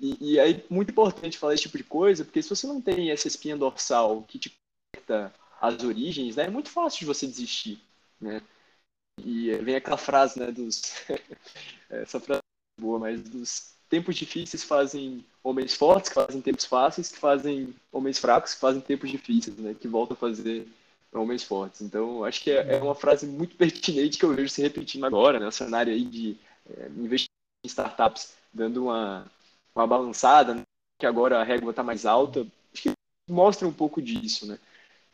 [0.00, 3.10] E, e é muito importante falar esse tipo de coisa, porque se você não tem
[3.10, 4.52] essa espinha dorsal que te
[4.92, 7.80] conecta às origens, né, é muito fácil de você desistir,
[8.20, 8.42] né?
[9.24, 10.82] E vem aquela frase, né, dos...
[11.88, 12.40] essa frase
[12.78, 17.74] é boa, mas dos tempos difíceis fazem homens fortes, que fazem tempos fáceis, que fazem
[17.90, 19.74] homens fracos, que fazem tempos difíceis, né?
[19.74, 20.66] Que voltam a fazer
[21.18, 21.80] homens fortes.
[21.80, 25.38] Então, acho que é, é uma frase muito pertinente que eu vejo se repetindo agora,
[25.38, 25.46] né?
[25.46, 26.36] O cenário aí de
[26.68, 27.30] é, investir
[27.64, 29.26] em startups, dando uma,
[29.74, 30.62] uma balançada, né?
[30.98, 32.92] que agora a régua está mais alta, acho que
[33.28, 34.58] mostra um pouco disso, né?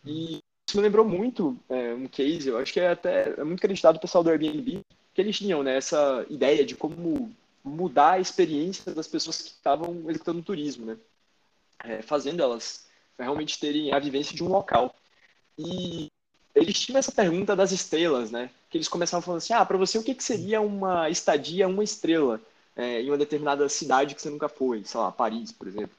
[0.05, 0.39] E
[0.69, 3.97] isso me lembrou muito é, um case, eu acho que é até é muito acreditado
[3.97, 4.81] o pessoal do Airbnb,
[5.13, 7.35] que eles tinham né, essa ideia de como
[7.65, 10.97] mudar a experiência das pessoas que estavam executando turismo, né?
[11.85, 12.87] É, fazendo elas
[13.19, 14.95] realmente terem a vivência de um local.
[15.59, 16.09] E
[16.55, 18.51] eles tinham essa pergunta das estrelas, né?
[18.71, 21.85] Que eles começavam falando assim: ah, para você o que, que seria uma estadia uma
[21.85, 22.41] estrela?
[22.77, 25.97] é, em uma determinada cidade que você nunca foi, sei lá, Paris, por exemplo.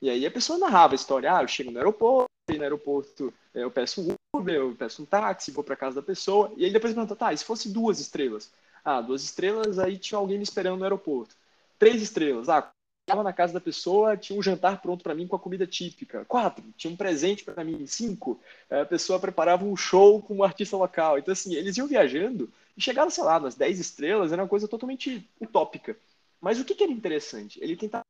[0.00, 3.70] E aí a pessoa narrava a história, ah, eu chego no aeroporto, no aeroporto eu
[3.70, 6.92] peço um Uber, eu peço um táxi, vou para casa da pessoa, e aí depois
[6.92, 8.50] pergunta, tá, e se fosse duas estrelas?
[8.84, 11.34] Ah, duas estrelas, aí tinha alguém me esperando no aeroporto.
[11.78, 12.70] Três estrelas, ah,
[13.04, 16.24] estava na casa da pessoa, tinha um jantar pronto para mim com a comida típica.
[16.24, 17.86] Quatro, tinha um presente para mim.
[17.86, 18.40] Cinco,
[18.70, 21.18] a pessoa preparava um show com um artista local.
[21.18, 24.66] Então, assim, eles iam viajando e chegaram, sei lá, nas dez estrelas, era uma coisa
[24.66, 25.96] totalmente utópica.
[26.40, 27.58] Mas o que, que era interessante?
[27.62, 28.04] Ele tentava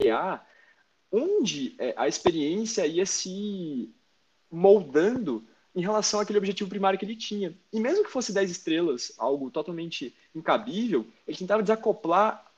[0.00, 0.46] criar
[1.12, 3.92] onde é, a experiência ia se
[4.50, 7.56] moldando em relação àquele objetivo primário que ele tinha.
[7.72, 12.49] E mesmo que fosse 10 estrelas, algo totalmente incabível, ele tentava desacoplar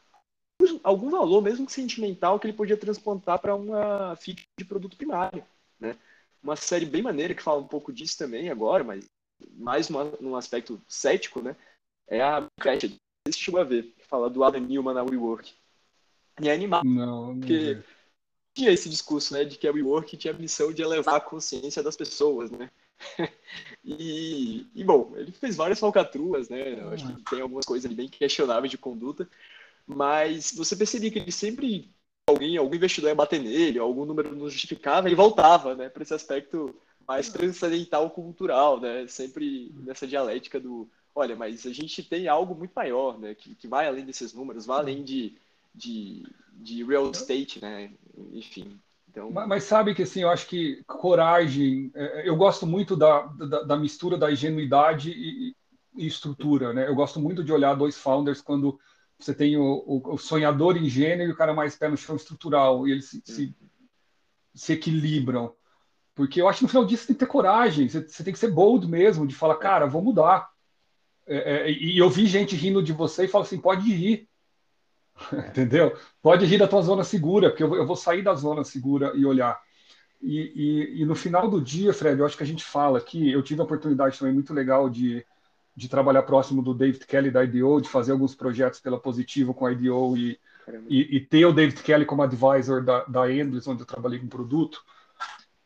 [0.82, 5.44] algum valor, mesmo que sentimental, que ele podia transplantar para uma feature de produto primário.
[5.78, 5.96] Né?
[6.42, 9.04] Uma série bem maneira que fala um pouco disso também agora, mas
[9.54, 11.56] mais num aspecto cético, né?
[12.12, 12.98] é a Crash.
[13.26, 15.52] Você chegou a ver fala do Adam Newman na WeWork.
[16.40, 17.82] E é animado, não, porque não
[18.54, 21.82] tinha esse discurso, né, de que a WeWork tinha a missão de elevar a consciência
[21.82, 22.70] das pessoas, né?
[23.84, 26.80] e, e, bom, ele fez várias falcatruas, né?
[26.92, 29.28] Acho que tem algumas coisas bem questionáveis de conduta,
[29.86, 31.90] mas você percebia que ele sempre
[32.28, 36.14] alguém, algum investidor ia bater nele, algum número não justificava, ele voltava, né, para esse
[36.14, 36.74] aspecto
[37.06, 42.72] mais transcendental cultural, né, sempre nessa dialética do, olha, mas a gente tem algo muito
[42.74, 45.36] maior, né, que, que vai além desses números, vai além de,
[45.74, 47.90] de, de real estate, né,
[48.32, 48.78] enfim.
[49.12, 49.30] Então...
[49.30, 53.62] Mas, mas, sabe que assim, eu acho que coragem, é, eu gosto muito da, da,
[53.62, 55.54] da mistura da ingenuidade e,
[55.94, 56.88] e, estrutura, né?
[56.88, 58.80] Eu gosto muito de olhar dois founders quando
[59.24, 62.86] você tem o, o, o sonhador ingênuo e o cara mais pé no chão estrutural,
[62.86, 63.56] e eles se, se,
[64.54, 65.54] se, equilibram.
[66.14, 68.32] Porque eu acho que no final disso você tem que ter coragem, você, você tem
[68.32, 70.50] que ser bold mesmo, de falar, cara, vou mudar.
[71.26, 74.28] É, é, e eu vi gente rindo de você e falo assim, pode rir.
[75.32, 75.96] Entendeu?
[76.20, 79.24] Pode rir da tua zona segura, porque eu, eu vou sair da zona segura e
[79.24, 79.60] olhar.
[80.20, 83.30] E, e, e, no final do dia, Fred, eu acho que a gente fala aqui,
[83.30, 85.26] eu tive a oportunidade também muito legal de,
[85.74, 89.66] de trabalhar próximo do David Kelly da IDO, de fazer alguns projetos pela Positivo com
[89.66, 90.38] a IDO e,
[90.88, 94.28] e, e, ter o David Kelly como advisor da, da Endless, onde eu trabalhei com
[94.28, 94.84] produto.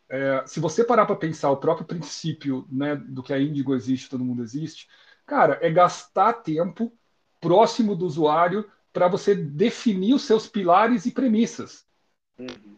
[0.08, 4.08] É, se você parar para pensar o próprio princípio né, do que a Indigo existe,
[4.08, 4.88] todo mundo existe,
[5.26, 6.92] cara, é gastar tempo
[7.40, 11.84] próximo do usuário para você definir os seus pilares e premissas.
[12.38, 12.76] Uhum.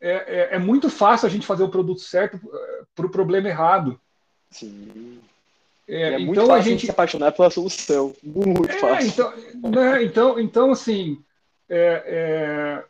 [0.00, 3.48] É, é, é, muito fácil a gente fazer o produto certo é, para o problema
[3.48, 4.00] errado.
[4.50, 5.20] Sim.
[5.86, 8.14] É, é muito então fácil a gente se apaixonar pela solução.
[8.22, 9.08] Muito é, fácil.
[9.08, 11.22] Então, né, então, então assim,
[11.68, 12.84] é,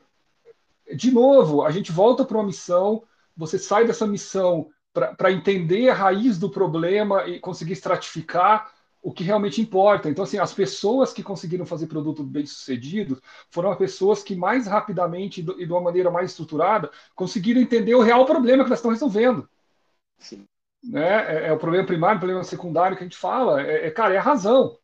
[0.88, 3.02] é, de novo, a gente volta para uma missão,
[3.37, 9.24] você sai dessa missão para entender a raiz do problema e conseguir estratificar o que
[9.24, 10.09] realmente importa.
[10.09, 14.68] Então, assim, as pessoas que conseguiram fazer produto bem sucedido foram as pessoas que mais
[14.68, 18.92] rapidamente e de uma maneira mais estruturada conseguiram entender o real problema que elas estão
[18.92, 19.48] resolvendo.
[20.16, 20.46] Sim
[20.85, 21.44] né?
[21.44, 23.62] É, é, o problema primário, o problema secundário que a gente fala.
[23.62, 24.79] É, é cara, é a razão.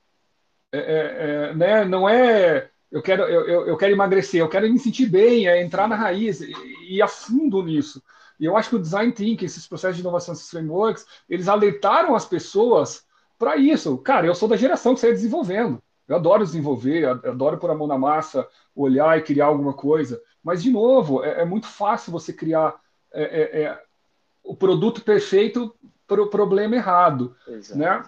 [0.72, 1.84] É, é, é, né?
[1.84, 5.86] Não é eu quero, eu, eu quero emagrecer, eu quero me sentir bem, é entrar
[5.86, 6.52] na raiz e
[6.88, 8.02] ir a fundo nisso.
[8.38, 12.16] E eu acho que o design thinking, esses processos de inovação, esses frameworks, eles alertaram
[12.16, 13.04] as pessoas
[13.38, 13.96] para isso.
[13.98, 15.80] Cara, eu sou da geração que sai desenvolvendo.
[16.08, 20.20] Eu adoro desenvolver, adoro pôr a mão na massa, olhar e criar alguma coisa.
[20.42, 22.74] Mas, de novo, é, é muito fácil você criar
[23.12, 23.82] é, é,
[24.42, 25.74] o produto perfeito
[26.06, 27.78] para o problema errado, Exato.
[27.78, 28.02] né?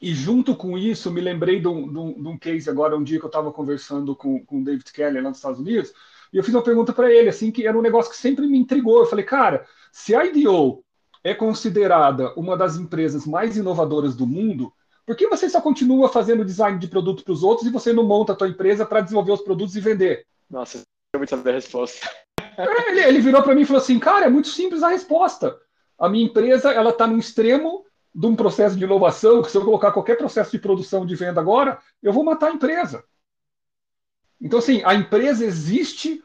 [0.00, 3.02] E junto com isso, me lembrei de um, de um, de um case agora, um
[3.02, 5.92] dia que eu estava conversando com, com o David Kelly lá nos Estados Unidos,
[6.32, 8.58] e eu fiz uma pergunta para ele, assim, que era um negócio que sempre me
[8.58, 8.98] intrigou.
[8.98, 10.84] Eu falei, cara, se a IDO
[11.22, 14.72] é considerada uma das empresas mais inovadoras do mundo,
[15.06, 18.04] por que você só continua fazendo design de produto para os outros e você não
[18.04, 20.26] monta a tua empresa para desenvolver os produtos e vender?
[20.50, 20.82] Nossa,
[21.12, 22.10] eu muito saber a resposta.
[22.56, 25.58] É, ele, ele virou para mim e falou assim, cara, é muito simples a resposta
[25.98, 29.64] a minha empresa ela está no extremo de um processo de inovação, que se eu
[29.64, 33.04] colocar qualquer processo de produção de venda agora, eu vou matar a empresa.
[34.40, 36.22] Então, assim, a empresa existe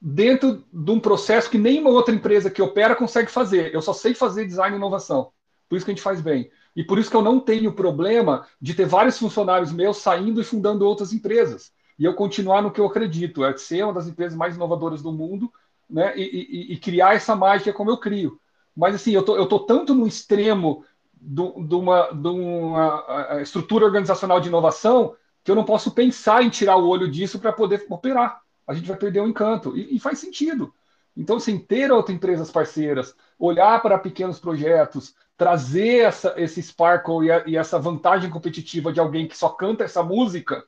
[0.00, 3.72] dentro de um processo que nenhuma outra empresa que opera consegue fazer.
[3.74, 5.32] Eu só sei fazer design e inovação.
[5.68, 6.50] Por isso que a gente faz bem.
[6.74, 10.44] E por isso que eu não tenho problema de ter vários funcionários meus saindo e
[10.44, 11.72] fundando outras empresas.
[12.00, 15.12] E eu continuar no que eu acredito, é ser uma das empresas mais inovadoras do
[15.12, 15.52] mundo
[15.88, 18.40] né, e, e, e criar essa mágica como eu crio.
[18.74, 20.82] Mas assim, eu tô, eu tô tanto no extremo
[21.20, 26.76] de uma, de uma estrutura organizacional de inovação que eu não posso pensar em tirar
[26.76, 28.40] o olho disso para poder operar.
[28.66, 29.76] A gente vai perder o encanto.
[29.76, 30.72] E, e, faz sentido.
[31.14, 37.30] Então, assim, ter outras empresas parceiras, olhar para pequenos projetos, trazer essa, esse sparkle e,
[37.30, 40.64] a, e essa vantagem competitiva de alguém que só canta essa música,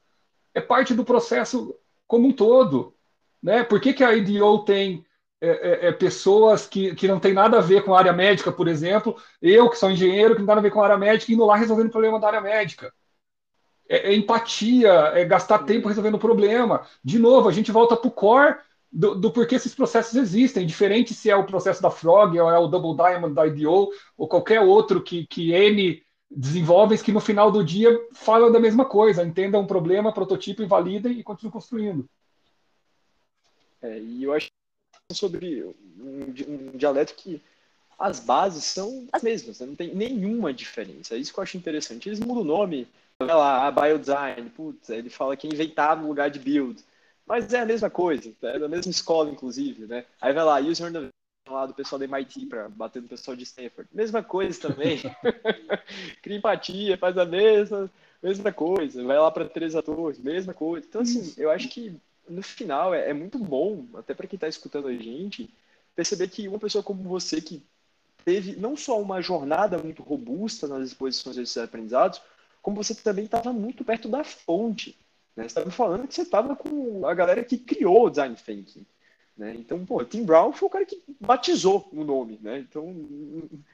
[0.54, 1.74] é parte do processo
[2.06, 2.94] como um todo.
[3.42, 3.64] Né?
[3.64, 5.04] Por que, que a IDO tem
[5.40, 8.52] é, é, é, pessoas que, que não tem nada a ver com a área médica,
[8.52, 10.96] por exemplo, eu que sou engenheiro, que não tem nada a ver com a área
[10.96, 12.92] médica, indo lá resolvendo o problema da área médica.
[13.88, 16.86] É, é empatia, é gastar tempo resolvendo o problema.
[17.02, 18.56] De novo, a gente volta para o core
[18.92, 22.58] do, do, porquê esses processos existem, diferente se é o processo da Frog, ou é
[22.58, 26.02] o Double Diamond da IDO, ou qualquer outro que, que N
[26.34, 31.18] desenvolve, que no final do dia falam da mesma coisa, entendam um problema, prototipo, invalidem
[31.18, 32.08] e continuam construindo.
[33.82, 34.48] É, e eu acho
[35.12, 37.42] sobre um, um dialeto que
[37.98, 39.66] as bases são as mesmas, né?
[39.66, 41.14] não tem nenhuma diferença.
[41.14, 42.08] É isso que eu acho interessante.
[42.08, 46.30] Eles mudam o nome, vai lá, biodesign, putz, ele fala que é inventar no lugar
[46.30, 46.82] de build.
[47.26, 50.04] Mas é a mesma coisa, é da mesma escola, inclusive, né?
[50.20, 50.90] Aí vai lá, user
[51.48, 53.88] lá do pessoal da MIT para bater no pessoal de Stanford.
[53.92, 55.00] Mesma coisa também.
[56.22, 57.90] Cria empatia, faz a mesma,
[58.22, 59.02] mesma coisa.
[59.04, 60.86] Vai lá para três atores, mesma coisa.
[60.86, 61.96] Então, assim, eu acho que
[62.28, 65.52] no final é, é muito bom, até para quem está escutando a gente,
[65.94, 67.62] perceber que uma pessoa como você que
[68.24, 72.22] teve não só uma jornada muito robusta nas exposições desses aprendizados,
[72.60, 74.96] como você também estava muito perto da fonte.
[75.34, 75.42] Né?
[75.42, 78.86] Você estava falando que você estava com a galera que criou o design thinking.
[79.42, 79.56] Né?
[79.56, 82.60] Então, pô, Tim Brown foi o cara que batizou o nome, né?
[82.60, 82.94] Então,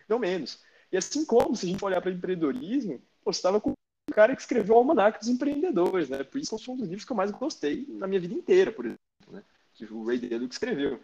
[0.08, 0.64] não menos.
[0.90, 4.34] E assim como, se a gente olhar para empreendedorismo, pô, você estava com o cara
[4.34, 6.24] que escreveu o Almanac dos Empreendedores, né?
[6.24, 8.86] Por isso foi um dos livros que eu mais gostei na minha vida inteira, por
[8.86, 8.98] exemplo,
[9.30, 9.44] né?
[9.74, 10.98] Que o Ray Dalio que escreveu.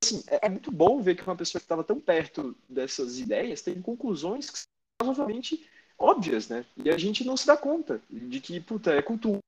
[0.00, 3.62] Assim, é, é muito bom ver que uma pessoa que estava tão perto dessas ideias
[3.62, 4.68] tem conclusões que são
[5.08, 6.64] novamente óbvias, né?
[6.76, 9.40] E a gente não se dá conta de que, puta, é cultura,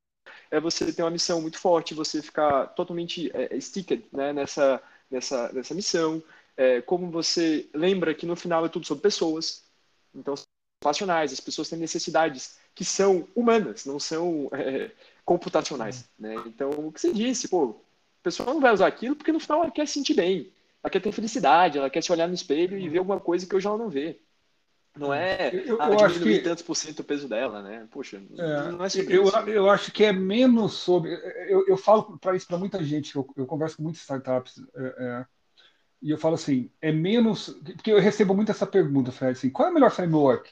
[0.50, 5.52] é você ter uma missão muito forte, você ficar totalmente é, sticked né, nessa, nessa,
[5.52, 6.22] nessa missão,
[6.56, 9.64] é, como você lembra que no final é tudo sobre pessoas,
[10.14, 10.34] então
[10.84, 14.90] racionais, as pessoas têm necessidades que são humanas, não são é,
[15.24, 16.34] computacionais, né?
[16.46, 17.76] Então, o que você disse, pô,
[18.20, 20.90] a pessoa não vai usar aquilo porque no final ela quer se sentir bem, ela
[20.90, 23.66] quer ter felicidade, ela quer se olhar no espelho e ver alguma coisa que hoje
[23.66, 24.18] ela não vê.
[24.96, 27.86] Não é eu, ah, eu acho que tantos por cento o peso dela, né?
[27.90, 29.38] Poxa, é, não é sobre eu, isso.
[29.50, 31.12] Eu acho que é menos sobre.
[31.48, 34.94] Eu, eu falo para isso para muita gente, eu, eu converso com muitas startups, é,
[34.98, 35.26] é,
[36.00, 37.50] e eu falo assim: é menos.
[37.74, 40.50] Porque eu recebo muito essa pergunta, Fred, assim, qual é o melhor framework?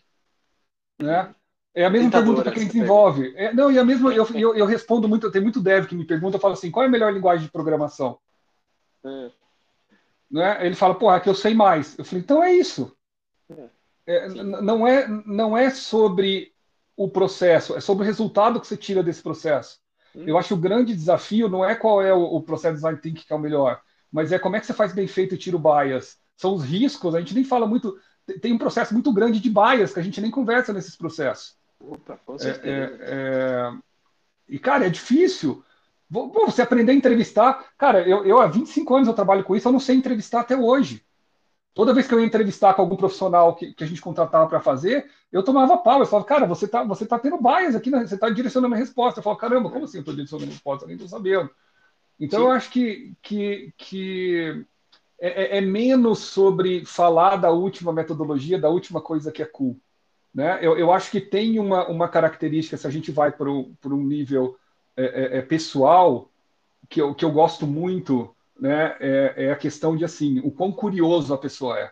[1.01, 1.35] Né?
[1.75, 3.35] É a mesma pergunta para quem desenvolve.
[3.37, 6.07] É, não, e a mesma, eu, eu, eu respondo muito, tem muito dev que me
[6.07, 8.19] pergunta, eu falo assim, qual é a melhor linguagem de programação?
[9.05, 9.31] É.
[10.31, 10.67] Né?
[10.67, 11.99] Ele fala, pô, aqui eu sei mais.
[11.99, 12.97] Eu falei, então é isso.
[13.51, 13.69] É.
[14.07, 16.53] É, não, é, não é sobre
[16.97, 19.79] o processo, é sobre o resultado que você tira desse processo.
[20.15, 20.25] Hum.
[20.27, 23.25] Eu acho que o grande desafio não é qual é o, o, processo design thinking
[23.27, 23.81] que é o melhor,
[24.13, 26.19] mas é como é que você faz bem feito e tira o bias.
[26.37, 27.97] São os riscos, a gente nem fala muito.
[28.41, 31.57] Tem um processo muito grande de bias que a gente nem conversa nesses processos.
[31.81, 32.67] Opa, com certeza.
[32.67, 33.73] É, é, é...
[34.49, 35.65] e, cara, é difícil.
[36.09, 37.73] Você aprender a entrevistar.
[37.77, 40.57] Cara, eu, eu há 25 anos eu trabalho com isso, eu não sei entrevistar até
[40.57, 41.05] hoje.
[41.75, 44.61] Toda vez que eu ia entrevistar com algum profissional que, que a gente contratava para
[44.61, 45.99] fazer, eu tomava pau.
[45.99, 48.07] Eu falava, cara, você tá, você tá tendo bias aqui, né?
[48.07, 49.19] você tá direcionando a resposta.
[49.19, 50.85] Eu falo, caramba, como assim eu estou direcionando a resposta?
[50.85, 51.51] Eu nem estou sabendo.
[52.19, 52.47] Então, Sim.
[52.47, 54.65] eu acho que, que, que
[55.21, 59.77] é, é, é, menos sobre falar da última metodologia, da última coisa que é cool.
[60.33, 60.59] Né?
[60.61, 64.57] Eu, eu acho que tem uma, uma característica, se a gente vai para um nível
[64.97, 66.31] é, é, é, pessoal,
[66.89, 68.35] que eu, que eu gosto muito,
[68.65, 71.91] né, é, é, a questão de assim, o quão curioso a pessoa é.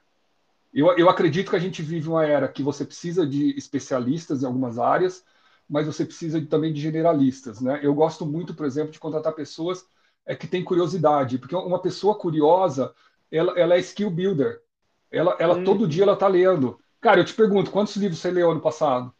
[0.72, 4.46] Eu, eu acredito que a gente vive uma era que você precisa de especialistas em
[4.46, 5.22] algumas áreas,
[5.68, 7.78] mas você precisa de, também de generalistas, né?
[7.82, 9.84] Eu gosto muito, por exemplo, de contratar pessoas
[10.24, 12.94] é, que têm curiosidade, porque uma pessoa curiosa,
[13.30, 14.62] ela, ela é skill builder.
[15.10, 15.64] Ela, ela hum.
[15.64, 16.80] todo dia ela está lendo.
[17.02, 19.12] Cara, eu te pergunto, quantos livros você leu ano passado?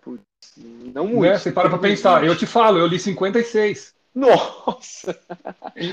[0.00, 0.24] Putz,
[0.94, 1.22] não muito.
[1.22, 1.38] Né?
[1.38, 2.24] Você para para pensar.
[2.24, 3.93] Eu te falo, eu li 56.
[4.16, 5.18] Nossa!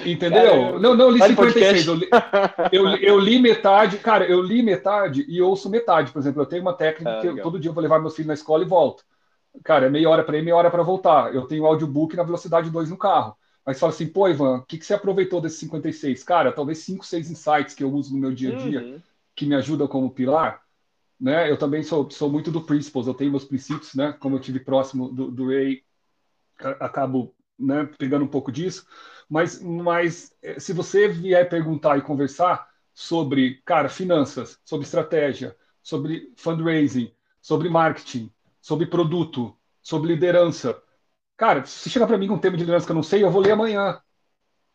[0.05, 0.45] Entendeu?
[0.45, 1.87] Cara, não, não, eu li 56.
[1.87, 2.09] Eu li,
[2.71, 3.97] eu, eu, li metade.
[3.97, 6.11] Cara, eu li metade e ouço metade.
[6.11, 8.15] Por exemplo, eu tenho uma técnica ah, que eu, todo dia eu vou levar meus
[8.15, 9.03] filhos na escola e volto.
[9.63, 11.33] Cara, é meia hora para ir, meia hora para voltar.
[11.33, 13.35] Eu tenho audiobook na velocidade 2 no carro.
[13.65, 16.23] Mas fala assim, pô, Ivan, o que, que você aproveitou desses 56?
[16.23, 19.01] Cara, talvez 5, 6 insights que eu uso no meu dia a dia, uhum.
[19.35, 20.61] que me ajudam como pilar.
[21.19, 21.49] Né?
[21.49, 24.15] Eu também sou, sou muito do principles, eu tenho meus princípios, né?
[24.19, 25.83] Como eu tive próximo do, do Ray,
[26.79, 28.85] acabo né, pegando um pouco disso,
[29.29, 36.33] mas, mas eh, se você vier perguntar e conversar sobre, cara, finanças, sobre estratégia, sobre
[36.37, 40.81] fundraising, sobre marketing, sobre produto, sobre liderança,
[41.37, 43.31] cara, se chegar para mim com um tema de liderança que eu não sei, eu
[43.31, 44.01] vou ler amanhã.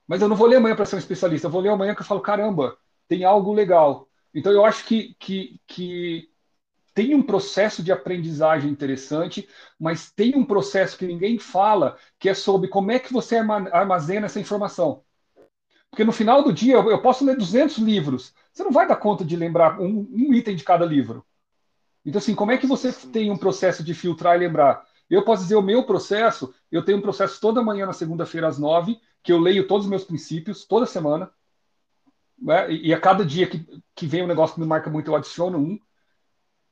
[0.06, 2.00] Mas eu não vou ler amanhã para ser um especialista, eu vou ler amanhã que
[2.02, 4.08] eu falo, caramba, tem algo legal.
[4.34, 6.30] Então eu acho que, que, que
[6.96, 9.46] tem um processo de aprendizagem interessante,
[9.78, 14.24] mas tem um processo que ninguém fala, que é sobre como é que você armazena
[14.24, 15.02] essa informação.
[15.90, 19.26] Porque no final do dia, eu posso ler 200 livros, você não vai dar conta
[19.26, 21.22] de lembrar um, um item de cada livro.
[22.02, 24.82] Então, assim, como é que você tem um processo de filtrar e lembrar?
[25.10, 28.58] Eu posso dizer o meu processo, eu tenho um processo toda manhã na segunda-feira às
[28.58, 31.30] nove, que eu leio todos os meus princípios, toda semana,
[32.38, 32.72] né?
[32.72, 35.58] e, a cada dia que, que vem um negócio que me marca muito, eu adiciono
[35.58, 35.78] um.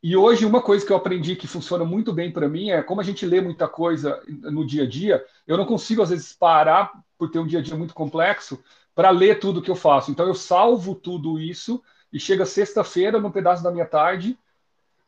[0.06, 3.00] E hoje, uma coisa que eu aprendi que funciona muito bem para mim é como
[3.00, 6.92] a gente lê muita coisa no dia a dia, eu não consigo, às vezes, parar,
[7.16, 8.62] por ter um dia a dia muito complexo,
[8.94, 10.10] para ler tudo que eu faço.
[10.10, 14.38] Então, eu salvo tudo isso e chega sexta-feira, num pedaço da minha tarde,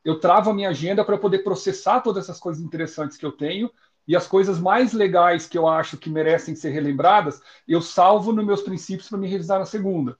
[0.02, 3.70] eu travo a minha agenda para poder processar todas essas coisas interessantes que eu tenho
[4.08, 8.46] e as coisas mais legais que eu acho que merecem ser relembradas, eu salvo nos
[8.46, 10.16] meus princípios para me revisar na segunda.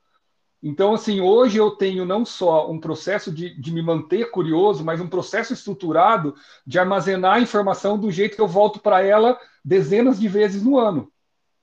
[0.62, 5.00] Então, assim, hoje eu tenho não só um processo de, de me manter curioso, mas
[5.00, 6.34] um processo estruturado
[6.66, 10.78] de armazenar a informação do jeito que eu volto para ela dezenas de vezes no
[10.78, 11.12] ano.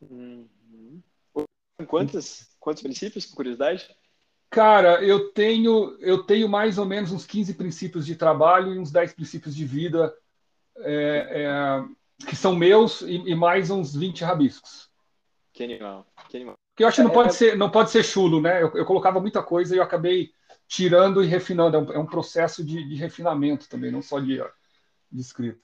[0.01, 0.47] Uhum.
[1.87, 3.89] Quantos, quantos princípios, por curiosidade?
[4.49, 8.91] Cara, eu tenho, eu tenho mais ou menos uns 15 princípios de trabalho e uns
[8.91, 10.15] 10 princípios de vida
[10.77, 14.91] é, é, que são meus e, e, mais uns 20 rabiscos.
[15.51, 16.55] Que animal, que animal.
[16.73, 18.63] Porque eu acho que não é, pode, ser, não pode ser chulo, né?
[18.63, 20.31] Eu, eu, colocava muita coisa e eu acabei
[20.67, 21.77] tirando e refinando.
[21.77, 24.43] É um, é um processo de, de, refinamento também, não só de,
[25.11, 25.59] de escrita.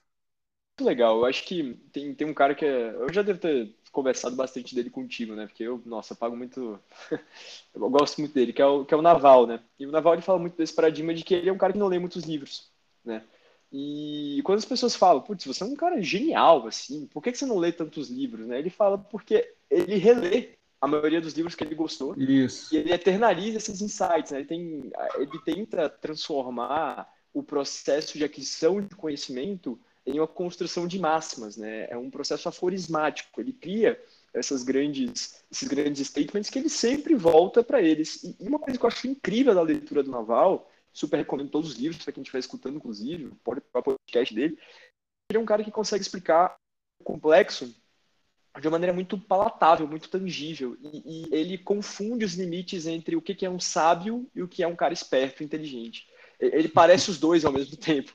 [0.78, 1.18] Muito legal.
[1.18, 2.94] Eu acho que tem, tem um cara que é.
[2.94, 5.48] Eu já devo ter conversado bastante dele contigo, né?
[5.48, 6.78] Porque eu, nossa, pago muito.
[7.74, 9.60] eu gosto muito dele, que é, o, que é o Naval, né?
[9.80, 11.78] E o Naval ele fala muito desse paradigma de que ele é um cara que
[11.78, 12.70] não lê muitos livros,
[13.04, 13.24] né?
[13.72, 17.38] E quando as pessoas falam, putz, você é um cara genial, assim, por que, que
[17.38, 18.58] você não lê tantos livros, né?
[18.60, 22.14] Ele fala porque ele relê a maioria dos livros que ele gostou.
[22.16, 22.74] Isso.
[22.74, 24.38] E ele eternaliza esses insights, né?
[24.38, 30.98] Ele, tem, ele tenta transformar o processo de aquisição de conhecimento em uma construção de
[30.98, 31.86] máximas, né?
[31.90, 33.40] É um processo aforismático.
[33.40, 34.00] Ele cria
[34.32, 38.22] essas grandes, esses grandes statements que ele sempre volta para eles.
[38.24, 41.76] E uma coisa que eu acho incrível da leitura do Naval, super recomendo todos os
[41.76, 44.58] livros para quem estiver escutando, inclusive, pode pegar o podcast dele.
[45.30, 46.56] Ele é um cara que consegue explicar
[46.98, 47.72] o complexo
[48.58, 50.76] de uma maneira muito palatável, muito tangível.
[50.80, 54.62] E, e ele confunde os limites entre o que, é um sábio e o que
[54.62, 56.08] é um cara esperto, inteligente.
[56.40, 58.12] Ele parece os dois ao mesmo tempo.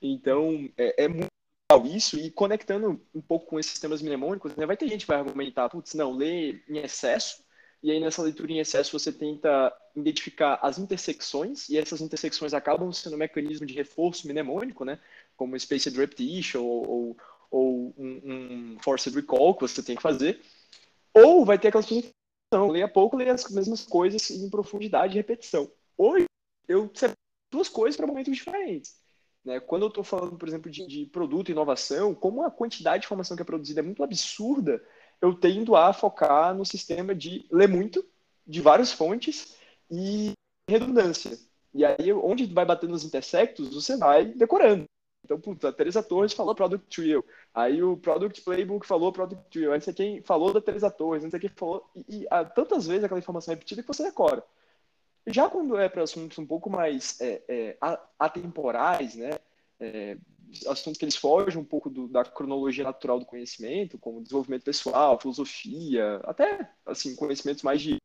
[0.00, 1.28] Então, é, é muito
[1.70, 5.08] legal isso, e conectando um pouco com esses sistemas mnemônicos, né, vai ter gente que
[5.08, 7.42] vai argumentar, putz, não, lê em excesso,
[7.82, 12.92] e aí nessa leitura em excesso você tenta identificar as intersecções, e essas intersecções acabam
[12.92, 14.98] sendo um mecanismo de reforço mnemônico, né,
[15.36, 17.16] como Spaced Repetition ou, ou,
[17.54, 20.40] ou um, um, Forced Recall que você tem que fazer,
[21.12, 22.12] ou vai ter aquelas pessoas que
[22.52, 25.70] não, leia pouco, leia as mesmas coisas em profundidade e repetição.
[25.96, 26.24] Hoje,
[26.66, 27.14] eu separo
[27.52, 28.96] duas coisas para momentos diferentes.
[29.44, 29.60] Né?
[29.60, 33.36] Quando eu estou falando, por exemplo, de, de produto, inovação, como a quantidade de informação
[33.36, 34.82] que é produzida é muito absurda,
[35.22, 38.04] eu tendo a focar no sistema de ler muito,
[38.44, 39.56] de várias fontes
[39.88, 40.32] e
[40.68, 41.38] redundância.
[41.72, 44.86] E aí, onde vai batendo os intersectos, você vai decorando.
[45.24, 49.72] Então, puta, a Teresa Torres falou Product Trio, aí o Product Playbook falou Product Trio,
[49.72, 52.44] aí não sei quem falou da Teresa Torres, não sei quem falou, e, e há
[52.44, 54.44] tantas vezes aquela informação repetida que você decora.
[55.26, 57.78] Já quando é para assuntos um pouco mais é, é,
[58.18, 59.38] atemporais, né,
[59.80, 60.18] é,
[60.68, 65.18] assuntos que eles fogem um pouco do, da cronologia natural do conhecimento, como desenvolvimento pessoal,
[65.18, 67.96] filosofia, até assim conhecimentos mais de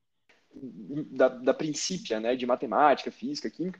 [1.11, 3.79] da, da princípia, né, de matemática, física, química,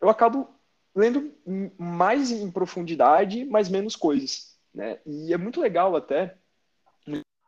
[0.00, 0.48] eu acabo
[0.94, 1.34] lendo
[1.78, 5.00] mais em profundidade, mas menos coisas, né?
[5.06, 6.38] E é muito legal até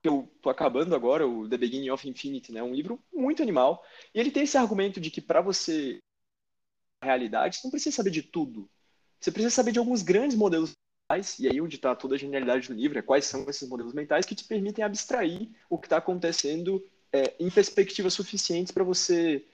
[0.07, 2.63] eu tô acabando agora, o The Beginning of Infinity, né?
[2.63, 3.85] Um livro muito animal.
[4.15, 5.99] E ele tem esse argumento de que para você
[7.03, 8.69] realidade, você não precisa saber de tudo.
[9.21, 10.73] Você precisa saber de alguns grandes modelos
[11.11, 13.93] mentais, e aí onde está toda a genialidade do livro é quais são esses modelos
[13.93, 19.47] mentais que te permitem abstrair o que está acontecendo é, em perspectivas suficientes para você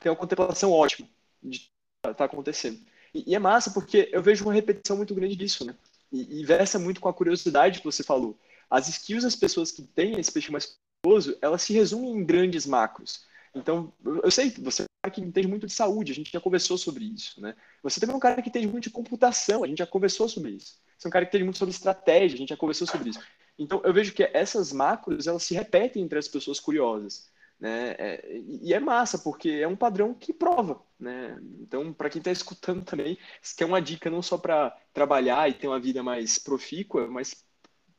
[0.00, 1.08] ter uma contemplação ótima
[1.42, 1.70] de
[2.04, 2.80] está acontecendo.
[3.26, 5.74] E, é massa porque eu vejo uma repetição muito grande disso, né?
[6.12, 8.38] E, e versa muito com a curiosidade que você falou.
[8.68, 12.66] As skills das pessoas que têm esse peixe mais curioso, elas se resumem em grandes
[12.66, 13.24] macros.
[13.54, 13.92] Então,
[14.22, 16.40] eu sei que você é um cara que entende muito de saúde, a gente já
[16.40, 17.54] conversou sobre isso, né?
[17.82, 20.50] Você também é um cara que entende muito de computação, a gente já conversou sobre
[20.50, 20.74] isso.
[20.98, 23.20] Você é um cara que entende muito sobre estratégia, a gente já conversou sobre isso.
[23.58, 27.30] Então, eu vejo que essas macros, elas se repetem entre as pessoas curiosas.
[27.58, 27.94] Né?
[27.98, 30.82] É, e é massa, porque é um padrão que prova.
[30.98, 31.38] Né?
[31.60, 35.54] Então, para quem está escutando também, isso quer uma dica não só para trabalhar e
[35.54, 37.44] ter uma vida mais profícua, mas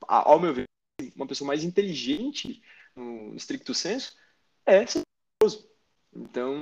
[0.08, 0.66] ao meu ver,
[1.16, 2.62] uma pessoa mais inteligente,
[2.96, 4.16] no estricto senso,
[4.66, 5.02] é ser
[5.40, 5.68] curioso.
[6.16, 6.62] Então,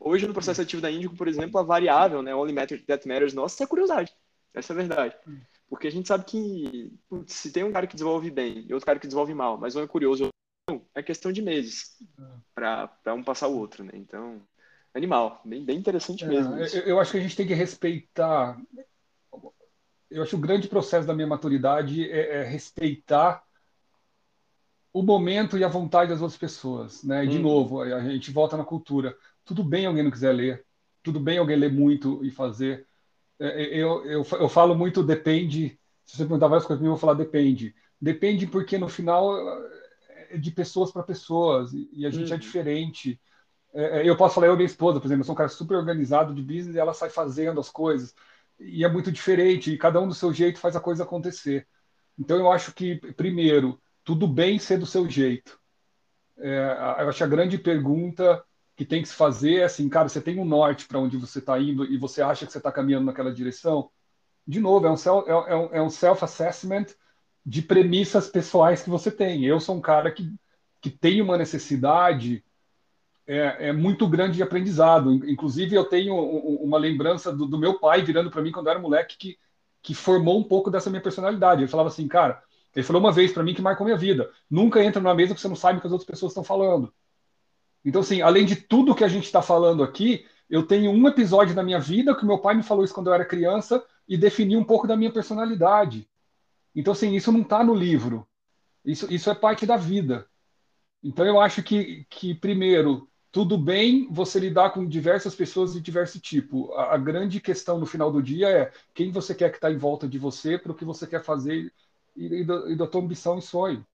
[0.00, 3.32] hoje no processo ativo da Índico, por exemplo, a variável, né, only matter that matters
[3.32, 4.12] nossa, é a curiosidade.
[4.52, 5.16] Essa é a verdade.
[5.68, 8.86] Porque a gente sabe que putz, se tem um cara que desenvolve bem e outro
[8.86, 10.28] cara que desenvolve mal, mas um é curioso,
[10.94, 11.96] é questão de meses
[12.54, 13.92] para um passar o outro, né?
[13.94, 14.40] Então,
[14.94, 16.56] animal, bem, bem interessante é, mesmo.
[16.56, 18.58] Eu, eu, acho que a gente tem que respeitar
[20.10, 23.42] eu acho que o grande processo da minha maturidade é, é respeitar
[24.92, 27.24] o momento e a vontade das outras pessoas, né?
[27.24, 27.42] E de hum.
[27.42, 29.16] novo, a gente volta na cultura.
[29.44, 30.64] Tudo bem alguém não quiser ler,
[31.02, 32.86] tudo bem alguém ler muito e fazer.
[33.38, 35.78] É, é, eu, eu, eu falo muito depende.
[36.06, 37.74] Se você perguntar várias coisas, eu vou falar depende.
[38.00, 39.36] Depende porque no final
[40.30, 42.40] é de pessoas para pessoas e a gente é uhum.
[42.40, 43.20] diferente.
[44.04, 46.34] Eu posso falar eu e minha esposa, por exemplo, eu sou um cara super organizado
[46.34, 48.14] de business e ela sai fazendo as coisas
[48.58, 51.66] e é muito diferente, e cada um do seu jeito faz a coisa acontecer.
[52.18, 55.58] Então eu acho que, primeiro, tudo bem ser do seu jeito.
[56.38, 58.42] É, eu acho a grande pergunta
[58.76, 61.38] que tem que se fazer é assim, cara, você tem um norte para onde você
[61.38, 63.90] está indo e você acha que você está caminhando naquela direção?
[64.46, 66.86] De novo, é um, self, é, um, é um self-assessment
[67.48, 69.42] de premissas pessoais que você tem.
[69.46, 70.30] Eu sou um cara que,
[70.82, 72.44] que tem uma necessidade
[73.26, 75.14] é, é, muito grande de aprendizado.
[75.26, 78.78] Inclusive, eu tenho uma lembrança do, do meu pai virando para mim quando eu era
[78.78, 79.38] moleque que,
[79.82, 81.62] que formou um pouco dessa minha personalidade.
[81.62, 82.42] Ele falava assim, cara,
[82.76, 85.40] ele falou uma vez para mim que marcou minha vida: nunca entra numa mesa que
[85.40, 86.92] você não sabe o que as outras pessoas estão falando.
[87.82, 91.54] Então, assim, além de tudo que a gente está falando aqui, eu tenho um episódio
[91.54, 94.58] da minha vida que meu pai me falou isso quando eu era criança e definiu
[94.60, 96.06] um pouco da minha personalidade.
[96.78, 98.24] Então, assim, isso não está no livro.
[98.84, 100.28] Isso, isso é parte da vida.
[101.02, 106.20] Então, eu acho que, que, primeiro, tudo bem você lidar com diversas pessoas de diverso
[106.20, 106.72] tipo.
[106.74, 109.76] A, a grande questão no final do dia é quem você quer que está em
[109.76, 111.72] volta de você para o que você quer fazer
[112.16, 113.84] e, e, da, e da tua ambição e sonho.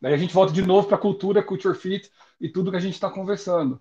[0.00, 2.10] Daí a gente volta de novo para a cultura, culture fit
[2.40, 3.78] e tudo que a gente está conversando.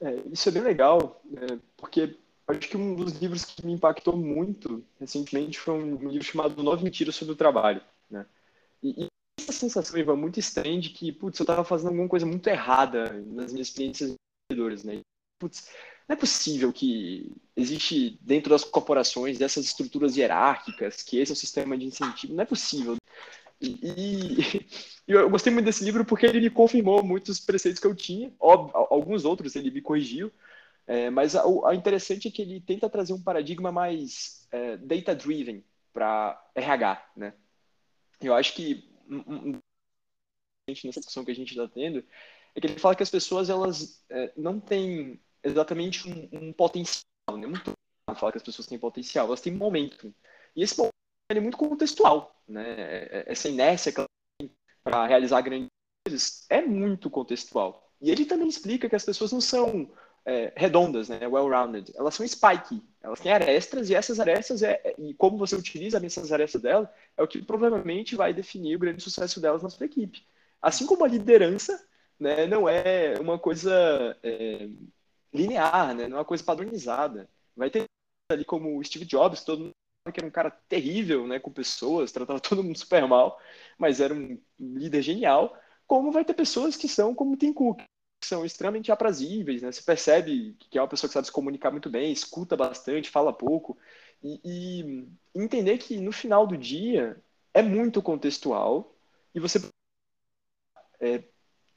[0.00, 1.58] É, isso é bem legal, né?
[1.76, 2.16] porque
[2.50, 6.84] acho que um dos livros que me impactou muito recentemente foi um, livro chamado Nove
[6.84, 7.82] Mentiras sobre o Trabalho.
[8.10, 8.26] Né?
[8.82, 9.06] E, e
[9.38, 13.12] essa sensação, Ivan, muito estranha de que, putz, eu estava fazendo alguma coisa muito errada
[13.26, 14.14] nas minhas experiências
[14.48, 15.00] empreendedoras, né?
[15.38, 15.68] Putz,
[16.08, 21.36] não é possível que existe dentro das corporações dessas estruturas hierárquicas, que esse é o
[21.36, 22.96] sistema de incentivo, não é possível.
[23.60, 24.66] E, e,
[25.06, 29.24] eu gostei muito desse livro porque ele me confirmou muitos preceitos que eu tinha, alguns
[29.24, 30.32] outros ele me corrigiu,
[30.90, 36.50] é, mas o interessante é que ele tenta trazer um paradigma mais é, data-driven para
[36.52, 37.32] RH, né?
[38.20, 39.60] Eu acho que um,
[40.68, 42.04] nessa discussão que a gente está tendo
[42.56, 47.04] é que ele fala que as pessoas elas é, não têm exatamente um, um potencial,
[47.38, 47.46] né?
[47.46, 47.72] Muito
[48.16, 50.12] fala que as pessoas têm potencial, elas têm momento.
[50.56, 50.92] E esse momento
[51.28, 52.68] é muito contextual, né?
[52.68, 53.92] É, é, essa inércia
[54.82, 55.68] para realizar grandes
[56.04, 57.88] coisas é muito contextual.
[58.00, 59.88] E ele também explica que as pessoas não são
[60.24, 61.26] é, redondas, né?
[61.26, 61.92] Well-rounded.
[61.96, 62.82] Elas são spiky.
[63.02, 67.22] Elas têm arestas e essas arestas é, e como você utiliza essas arestas dela é
[67.22, 70.26] o que provavelmente vai definir o grande sucesso delas na sua equipe.
[70.60, 71.82] Assim como a liderança,
[72.18, 72.46] né?
[72.46, 74.68] Não é uma coisa é,
[75.32, 76.08] linear, né?
[76.08, 77.28] Não é uma coisa padronizada.
[77.56, 77.84] Vai ter
[78.30, 79.74] ali como o Steve Jobs, todo mundo
[80.12, 83.38] que era um cara terrível, né, com pessoas, tratava todo mundo super mal,
[83.78, 85.56] mas era um líder genial,
[85.86, 87.82] como vai ter pessoas que são como Tim Cook,
[88.22, 91.88] são extremamente aprazíveis, né, você percebe que é uma pessoa que sabe se comunicar muito
[91.90, 93.78] bem, escuta bastante, fala pouco,
[94.22, 97.20] e, e entender que no final do dia
[97.54, 98.94] é muito contextual,
[99.34, 99.60] e você
[101.00, 101.24] é,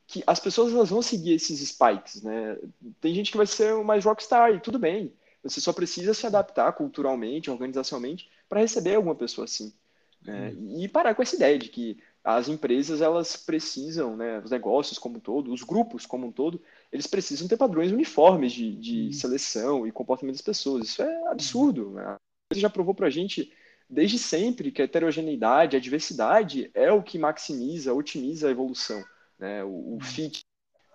[0.08, 2.58] que as pessoas elas vão seguir esses spikes, né?
[3.00, 5.14] Tem gente que vai ser mais rockstar e tudo bem.
[5.42, 9.74] Você só precisa se adaptar culturalmente, organizacionalmente, para receber alguma pessoa assim.
[10.22, 10.54] Né?
[10.78, 15.18] E parar com essa ideia de que as empresas elas precisam, né, os negócios como
[15.18, 16.62] um todo, os grupos como um todo,
[16.92, 19.12] eles precisam ter padrões uniformes de, de uhum.
[19.12, 20.88] seleção e comportamento das pessoas.
[20.88, 21.92] Isso é absurdo.
[21.92, 22.04] Né?
[22.04, 22.18] A
[22.56, 23.52] já provou para a gente
[23.90, 29.04] desde sempre que a heterogeneidade, a diversidade é o que maximiza, otimiza a evolução,
[29.38, 29.64] né?
[29.64, 30.00] o, o uhum.
[30.00, 30.46] fit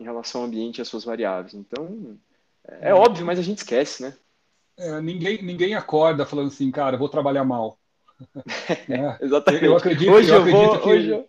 [0.01, 1.55] em relação ao ambiente e às suas variáveis.
[1.55, 2.19] Então,
[2.67, 4.15] é, é óbvio, mas a gente esquece, né?
[4.79, 7.79] é, ninguém, ninguém acorda falando assim, cara, vou trabalhar mal.
[8.89, 9.65] é, Exatamente.
[9.65, 11.29] Eu acredito, hoje eu, eu acredito vou, que, hoje eu...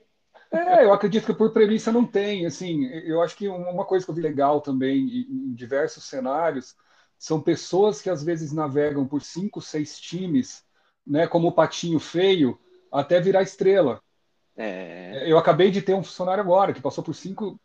[0.51, 2.45] É, eu acredito que por premissa não tem.
[2.45, 6.75] Assim, eu acho que uma coisa que eu vi legal também em diversos cenários
[7.17, 10.63] são pessoas que às vezes navegam por cinco, seis times,
[11.05, 12.59] né, como o patinho feio,
[12.91, 14.01] até virar estrela.
[14.55, 15.29] É...
[15.29, 17.59] Eu acabei de ter um funcionário agora que passou por cinco,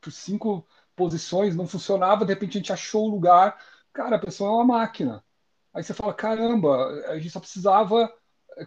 [0.00, 3.58] por cinco posições, não funcionava, de repente a gente achou o lugar,
[3.92, 5.24] Cara, a pessoa é uma máquina.
[5.72, 8.12] Aí você fala, caramba, a gente só precisava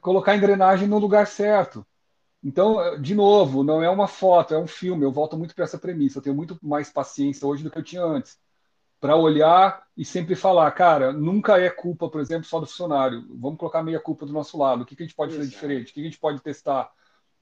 [0.02, 1.86] colocar a engrenagem no lugar certo.
[2.44, 5.04] Então, de novo, não é uma foto, é um filme.
[5.04, 6.20] Eu volto muito para essa premissa.
[6.20, 8.38] Eu tenho muito mais paciência hoje do que eu tinha antes.
[9.00, 13.26] Para olhar e sempre falar, cara, nunca é culpa, por exemplo, só do funcionário.
[13.30, 14.84] Vamos colocar meia culpa do nosso lado.
[14.84, 15.86] O que, que a gente pode fazer diferente?
[15.86, 16.92] O que, que a gente pode testar?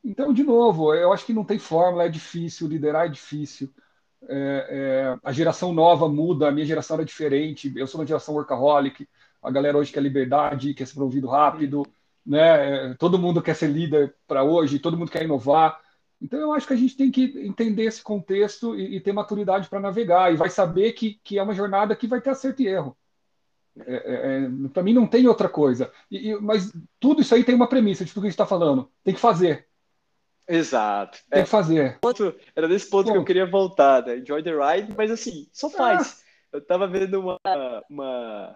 [0.04, 3.74] Então, de novo, eu acho que não tem fórmula, é difícil, liderar é difícil.
[4.28, 8.36] É, é, a geração nova muda, a minha geração era diferente, eu sou uma geração
[8.36, 9.08] workaholic,
[9.41, 11.84] a galera hoje quer liberdade, quer ser promovido rápido,
[12.26, 12.91] né?
[12.91, 15.80] É, todo mundo quer ser líder para hoje, todo mundo quer inovar.
[16.21, 19.67] Então eu acho que a gente tem que entender esse contexto e, e ter maturidade
[19.67, 22.67] para navegar e vai saber que, que é uma jornada que vai ter acerto e
[22.67, 22.97] erro.
[23.76, 25.91] É, é, é para mim não tem outra coisa.
[26.09, 28.45] E, e, mas tudo isso aí tem uma premissa de tudo que a gente está
[28.45, 28.89] falando.
[29.03, 29.67] Tem que fazer.
[30.47, 31.19] Exato.
[31.30, 31.99] Tem é, que fazer.
[32.55, 33.13] Era desse ponto Bom.
[33.13, 34.17] que eu queria voltar, né?
[34.17, 36.19] Enjoy the ride, mas assim, só faz.
[36.19, 36.24] Ah.
[36.53, 37.38] Eu tava vendo uma,
[37.89, 38.55] uma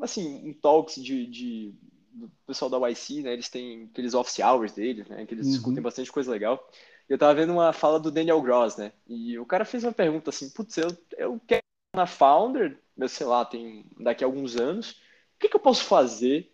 [0.00, 1.74] assim, um talks de, de
[2.18, 3.32] do pessoal da YC, né?
[3.32, 5.24] Eles têm aqueles office hours deles, né?
[5.26, 5.52] Que eles uhum.
[5.52, 6.68] discutem bastante coisa legal.
[7.08, 8.92] E eu tava vendo uma fala do Daniel Gross, né?
[9.06, 11.62] E o cara fez uma pergunta assim, putz, eu, eu quero
[11.94, 15.84] na Founder, eu sei lá, tem daqui a alguns anos, o que, que eu posso
[15.84, 16.52] fazer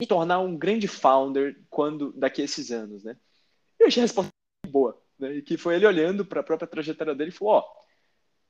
[0.00, 3.16] me tornar um grande founder quando daqui a esses anos, né?
[3.78, 4.30] Eu achei a resposta
[4.68, 5.40] boa, Né?
[5.40, 7.64] Que foi ele olhando para a própria trajetória dele e falou: ó,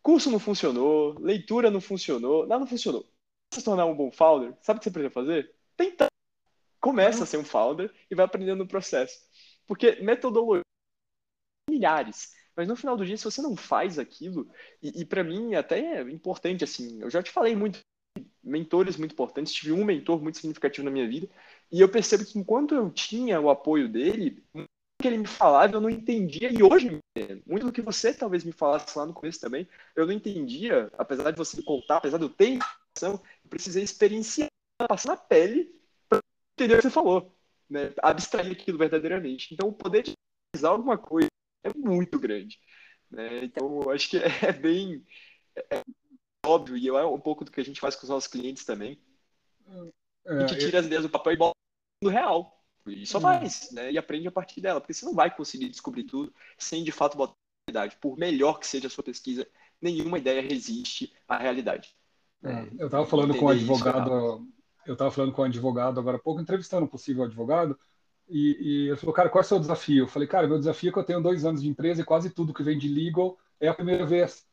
[0.02, 3.02] curso não funcionou, leitura não funcionou, nada não funcionou.
[3.50, 5.54] Para se tornar um bom founder, sabe o que você precisa fazer?
[5.76, 6.08] Tentar.
[6.80, 9.18] Começa a ser um founder e vai aprendendo no processo.
[9.66, 10.62] Porque metodologia
[11.68, 12.32] milhares.
[12.54, 14.50] Mas no final do dia, se você não faz aquilo,
[14.82, 17.80] e, e para mim até é importante, assim, eu já te falei muito,
[18.42, 21.28] mentores muito importantes, tive um mentor muito significativo na minha vida,
[21.70, 24.42] e eu percebo que enquanto eu tinha o apoio dele,
[24.98, 26.98] que ele me falava eu não entendia, e hoje,
[27.46, 31.32] muito do que você talvez me falasse lá no começo também, eu não entendia, apesar
[31.32, 34.48] de você me contar, apesar de eu ter informação, eu precisei experienciar,
[34.78, 35.74] passar na pele
[36.08, 36.20] para
[36.58, 37.34] entender o que você falou,
[37.68, 37.92] né?
[38.02, 39.52] abstrair aquilo verdadeiramente.
[39.54, 40.12] Então, o poder de
[40.54, 41.28] realizar alguma coisa
[41.64, 42.58] é muito grande.
[43.10, 43.44] Né?
[43.44, 45.04] Então, eu acho que é bem
[45.54, 45.84] é, é
[46.44, 49.00] óbvio, e é um pouco do que a gente faz com os nossos clientes também,
[50.26, 51.56] é, que tira as ideias do papel e bota
[52.02, 52.64] no real.
[52.86, 53.22] E só hum.
[53.22, 53.90] faz, né?
[53.90, 57.16] E aprende a partir dela, porque você não vai conseguir descobrir tudo sem de fato
[57.16, 57.98] botar a realidade.
[58.00, 59.46] Por melhor que seja a sua pesquisa,
[59.80, 61.94] nenhuma ideia resiste à realidade.
[62.44, 64.46] É, eu estava falando com um advogado,
[64.86, 67.78] eu estava falando com um advogado agora há pouco, entrevistando um possível advogado,
[68.28, 70.04] e, e ele falou, cara, qual é o seu desafio?
[70.04, 72.30] Eu falei, cara, meu desafio é que eu tenho dois anos de empresa e quase
[72.30, 74.46] tudo que vem de legal é a primeira vez.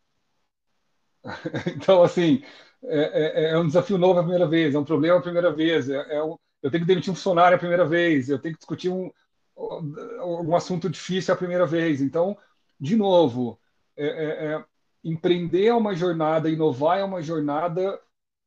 [1.76, 2.44] então, assim,
[2.84, 5.90] é, é, é, um desafio novo a primeira vez, é um problema a primeira vez,
[5.90, 8.60] é, é um, eu tenho que demitir um funcionário a primeira vez, eu tenho que
[8.60, 9.12] discutir um,
[9.58, 12.02] um assunto difícil a primeira vez.
[12.02, 12.38] Então,
[12.80, 13.60] de novo,
[13.96, 14.66] é, é, é,
[15.04, 18.00] empreender é uma jornada, inovar é uma jornada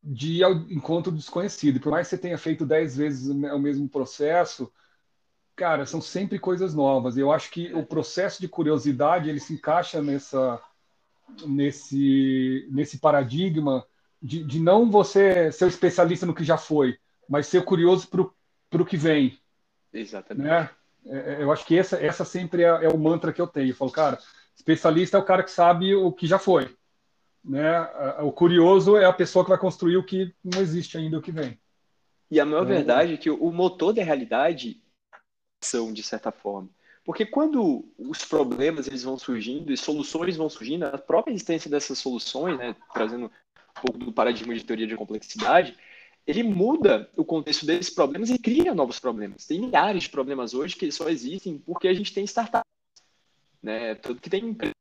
[0.08, 1.80] de encontro desconhecido.
[1.80, 4.72] Por mais que você tenha feito dez vezes o mesmo processo,
[5.56, 7.16] cara, são sempre coisas novas.
[7.16, 10.62] Eu acho que o processo de curiosidade ele se encaixa nessa
[11.44, 13.84] nesse nesse paradigma
[14.22, 16.96] de, de não você ser o especialista no que já foi,
[17.28, 19.36] mas ser curioso para o que vem.
[19.92, 20.46] Exatamente.
[20.46, 20.70] Né?
[21.06, 23.70] É, é, eu acho que essa, essa sempre é, é, o mantra que eu tenho.
[23.70, 24.18] Eu falo, cara,
[24.54, 26.74] especialista é o cara que sabe o que já foi.
[27.46, 27.80] Né?
[28.22, 31.30] O curioso é a pessoa que vai construir o que não existe ainda, o que
[31.30, 31.58] vem.
[32.28, 34.82] E a maior então, verdade é que o motor da realidade
[35.62, 36.68] são, de certa forma.
[37.04, 41.98] Porque quando os problemas eles vão surgindo e soluções vão surgindo, a própria existência dessas
[41.98, 45.76] soluções, né, trazendo um pouco do paradigma de teoria de complexidade,
[46.26, 49.46] ele muda o contexto desses problemas e cria novos problemas.
[49.46, 52.68] Tem milhares de problemas hoje que só existem porque a gente tem startups.
[53.62, 53.94] Né?
[53.94, 54.74] Que tem empresas,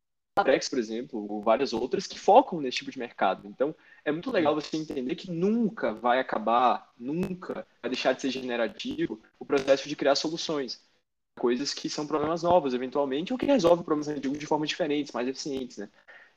[0.70, 3.48] por exemplo, ou várias outras que focam nesse tipo de mercado.
[3.48, 3.74] Então,
[4.04, 9.22] é muito legal você entender que nunca vai acabar, nunca vai deixar de ser generativo
[9.40, 10.84] o processo de criar soluções.
[11.40, 15.28] Coisas que são problemas novos, eventualmente, ou que resolvem problemas antigos de forma diferentes, mais
[15.28, 15.78] eficientes.
[15.78, 15.90] Né?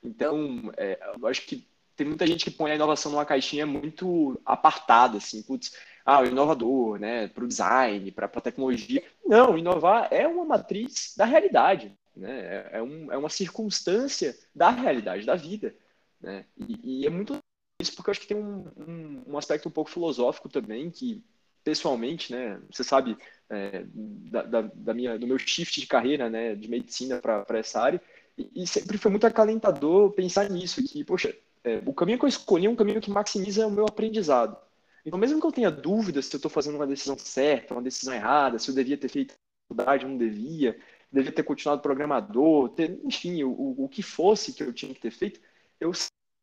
[0.03, 4.41] Então, é, eu acho que tem muita gente que põe a inovação numa caixinha muito
[4.47, 5.73] apartada, assim, putz,
[6.05, 9.03] ah, o inovador, né, para o design, para a tecnologia.
[9.27, 14.71] Não, inovar é uma matriz da realidade, né, é, é, um, é uma circunstância da
[14.71, 15.75] realidade, da vida,
[16.21, 17.39] né, e, e é muito
[17.81, 21.23] isso porque eu acho que tem um, um, um, aspecto um pouco filosófico também, que
[21.63, 23.17] pessoalmente, né, você sabe
[23.49, 27.81] é, da, da, da, minha, do meu shift de carreira, né, de medicina para essa
[27.81, 28.03] área,
[28.37, 32.29] e, e sempre foi muito acalentador pensar nisso, que, poxa, é, o caminho que eu
[32.29, 34.57] escolhi é um caminho que maximiza o meu aprendizado.
[35.05, 38.13] Então, mesmo que eu tenha dúvidas se eu estou fazendo uma decisão certa, uma decisão
[38.13, 39.35] errada, se eu devia ter feito
[39.69, 40.79] faculdade, não devia,
[41.11, 45.11] devia ter continuado programador, ter, enfim, o, o que fosse que eu tinha que ter
[45.11, 45.41] feito,
[45.81, 45.91] eu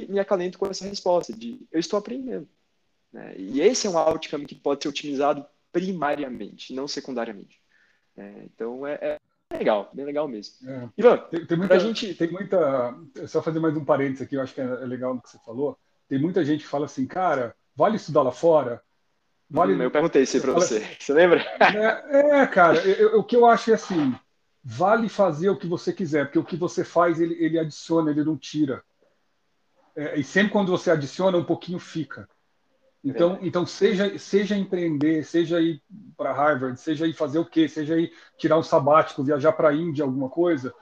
[0.09, 2.47] me acalento com essa resposta de eu estou aprendendo.
[3.11, 3.35] Né?
[3.37, 7.61] E esse é um outcome que pode ser otimizado primariamente, não secundariamente.
[8.17, 10.69] É, então, é, é legal, bem legal mesmo.
[10.69, 10.89] É.
[10.97, 12.95] Ivan, tem, tem muita gente, tem muita.
[13.27, 15.77] Só fazer mais um parênteses aqui, eu acho que é legal no que você falou.
[16.07, 18.81] Tem muita gente que fala assim, cara, vale estudar lá fora?
[19.49, 19.73] Vale...
[19.73, 20.77] Hum, eu perguntei isso para você.
[20.77, 21.45] Assim, você lembra?
[22.09, 24.15] É, é cara, eu, eu, o que eu acho é assim,
[24.67, 28.23] vale fazer o que você quiser, porque o que você faz ele, ele adiciona, ele
[28.23, 28.83] não tira.
[29.95, 32.27] É, e sempre quando você adiciona, um pouquinho fica.
[33.03, 33.39] Então, é.
[33.43, 35.79] então seja, seja empreender, seja ir
[36.17, 39.75] para Harvard, seja ir fazer o quê, seja ir tirar um sabático, viajar para a
[39.75, 40.73] Índia, alguma coisa,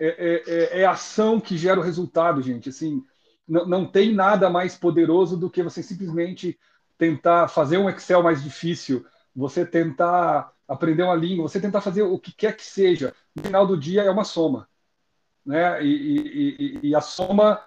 [0.00, 2.70] é, é, é, é, ação que gera o resultado, gente.
[2.70, 3.04] Assim,
[3.46, 6.58] não, não tem nada mais poderoso do que você simplesmente
[6.96, 9.04] tentar fazer um Excel mais difícil,
[9.38, 13.14] você tentar aprender uma língua, você tentar fazer o que quer que seja.
[13.34, 14.68] No final do dia é uma soma,
[15.46, 15.82] né?
[15.82, 17.62] E, e, e, a soma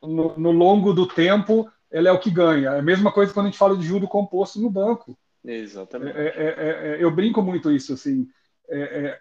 [0.00, 2.70] no, no longo do tempo ela é o que ganha.
[2.70, 5.18] É a mesma coisa quando a gente fala de juro composto no banco.
[5.44, 6.16] Exatamente.
[6.16, 8.28] É, é, é, é eu brinco muito isso, assim.
[8.68, 9.20] É,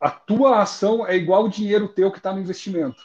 [0.00, 3.02] a tua ação é igual o dinheiro teu que está no investimento.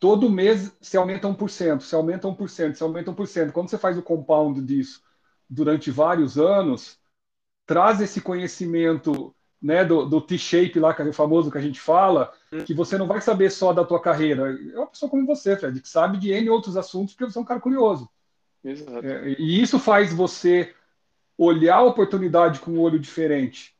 [0.00, 3.52] Todo mês se aumenta 1%, se aumenta 1%, se aumenta 1%.
[3.52, 5.02] Quando você faz o compound disso
[5.52, 6.98] durante vários anos,
[7.66, 11.78] traz esse conhecimento né, do, do T-shape lá, que é o famoso que a gente
[11.78, 12.64] fala, hum.
[12.64, 14.58] que você não vai saber só da tua carreira.
[14.72, 17.42] É uma pessoa como você, Fred, que sabe de N outros assuntos, porque você é
[17.42, 18.08] um cara curioso.
[18.64, 19.06] Exato.
[19.06, 20.74] É, e isso faz você
[21.36, 23.74] olhar a oportunidade com um olho diferente.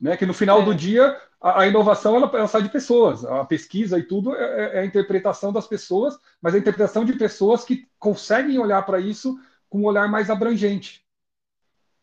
[0.00, 0.16] Né?
[0.16, 0.64] Que no final é.
[0.64, 3.24] do dia, a, a inovação ela, ela, sai de pessoas.
[3.24, 7.12] A pesquisa e tudo é, é, é, a interpretação das pessoas, mas a interpretação de
[7.12, 9.38] pessoas que conseguem olhar para isso
[9.68, 11.04] com um olhar mais abrangente.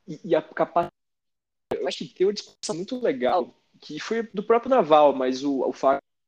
[0.07, 0.91] E, e a capacidade.
[1.73, 5.61] Eu acho que tem uma discussão muito legal, que foi do próprio Naval, mas o,
[5.61, 5.73] o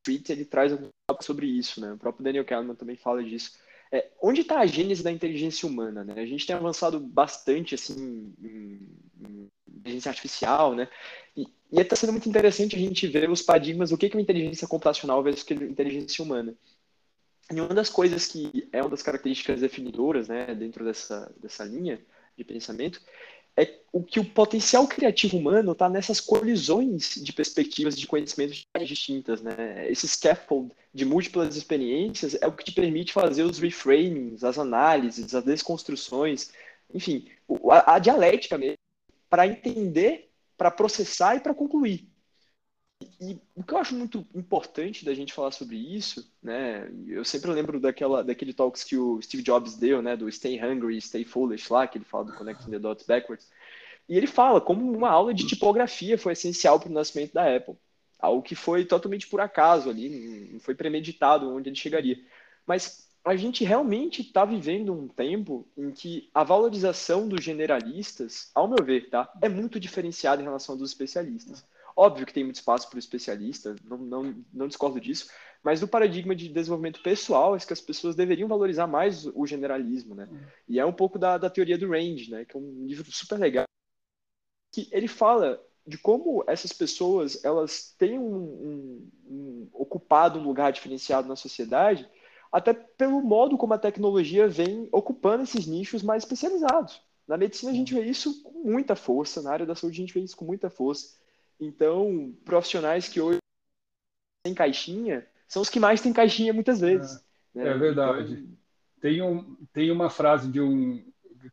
[0.04, 1.80] Street ele traz um pouco sobre isso.
[1.80, 1.94] Né?
[1.94, 3.58] O próprio Daniel Kahneman também fala disso
[3.92, 6.04] é, onde está a gênese da inteligência humana?
[6.04, 6.14] Né?
[6.18, 8.80] A gente tem avançado bastante assim, em,
[9.22, 10.90] em inteligência artificial, né?
[11.36, 14.68] E está sendo muito interessante a gente ver os paradigmas do que é uma inteligência
[14.68, 16.54] computacional versus que é inteligência humana.
[17.52, 22.00] E uma das coisas que é uma das características definidoras né, dentro dessa, dessa linha
[22.38, 23.02] de pensamento
[23.58, 29.42] é o que o potencial criativo humano está nessas colisões de perspectivas de conhecimentos distintas,
[29.42, 29.90] né?
[29.90, 35.34] Esse scaffold de múltiplas experiências é o que te permite fazer os reframings, as análises,
[35.34, 36.52] as desconstruções,
[36.94, 37.28] enfim,
[37.72, 38.78] a, a dialética mesmo,
[39.28, 42.08] para entender, para processar e para concluir.
[43.20, 46.92] E o que eu acho muito importante da gente falar sobre isso, né?
[47.08, 50.16] Eu sempre lembro daquela, daquele talks que o Steve Jobs deu, né?
[50.16, 53.48] Do Stay Hungry, Stay Foolish lá, que ele fala do Connecting the Dots Backwards.
[54.10, 57.76] E ele fala como uma aula de tipografia foi essencial para o nascimento da Apple.
[58.20, 62.20] Algo que foi totalmente por acaso ali, não foi premeditado onde ele chegaria.
[62.66, 68.68] Mas a gente realmente está vivendo um tempo em que a valorização dos generalistas, ao
[68.68, 71.64] meu ver, tá, é muito diferenciada em relação dos especialistas.
[72.00, 75.32] Óbvio que tem muito espaço para o especialista, não, não, não discordo disso,
[75.64, 80.14] mas no paradigma de desenvolvimento pessoal, é que as pessoas deveriam valorizar mais o generalismo,
[80.14, 80.30] né?
[80.68, 82.46] E é um pouco da, da teoria do Range, né?
[82.46, 83.66] Que é um livro super legal,
[84.72, 90.72] que ele fala de como essas pessoas elas têm um, um, um, ocupado um lugar
[90.72, 92.08] diferenciado na sociedade,
[92.52, 97.02] até pelo modo como a tecnologia vem ocupando esses nichos mais especializados.
[97.28, 100.14] Na medicina a gente vê isso com muita força, na área da saúde a gente
[100.14, 101.18] vê isso com muita força.
[101.60, 103.40] Então, profissionais que hoje
[104.44, 107.24] têm caixinha são os que mais têm caixinha muitas vezes.
[107.56, 107.70] É, né?
[107.70, 108.34] é verdade.
[108.34, 108.58] Então...
[109.00, 111.04] Tem, um, tem uma frase de um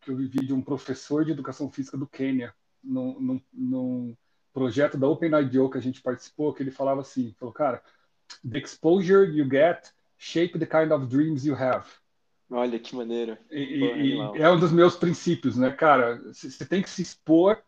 [0.01, 4.17] que eu vivi de um professor de educação física do Quênia, num, num, num
[4.53, 7.83] projeto da OpenIDO que a gente participou, que ele falava assim, falou, cara,
[8.49, 11.87] the exposure you get shape the kind of dreams you have.
[12.51, 13.39] Olha que maneira.
[13.51, 16.21] E, e, é um dos meus princípios, né, cara?
[16.33, 17.63] Você tem que se expor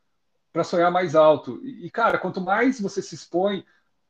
[0.57, 1.61] para sonhar mais alto.
[1.63, 3.63] E, cara, quanto mais você se expõe,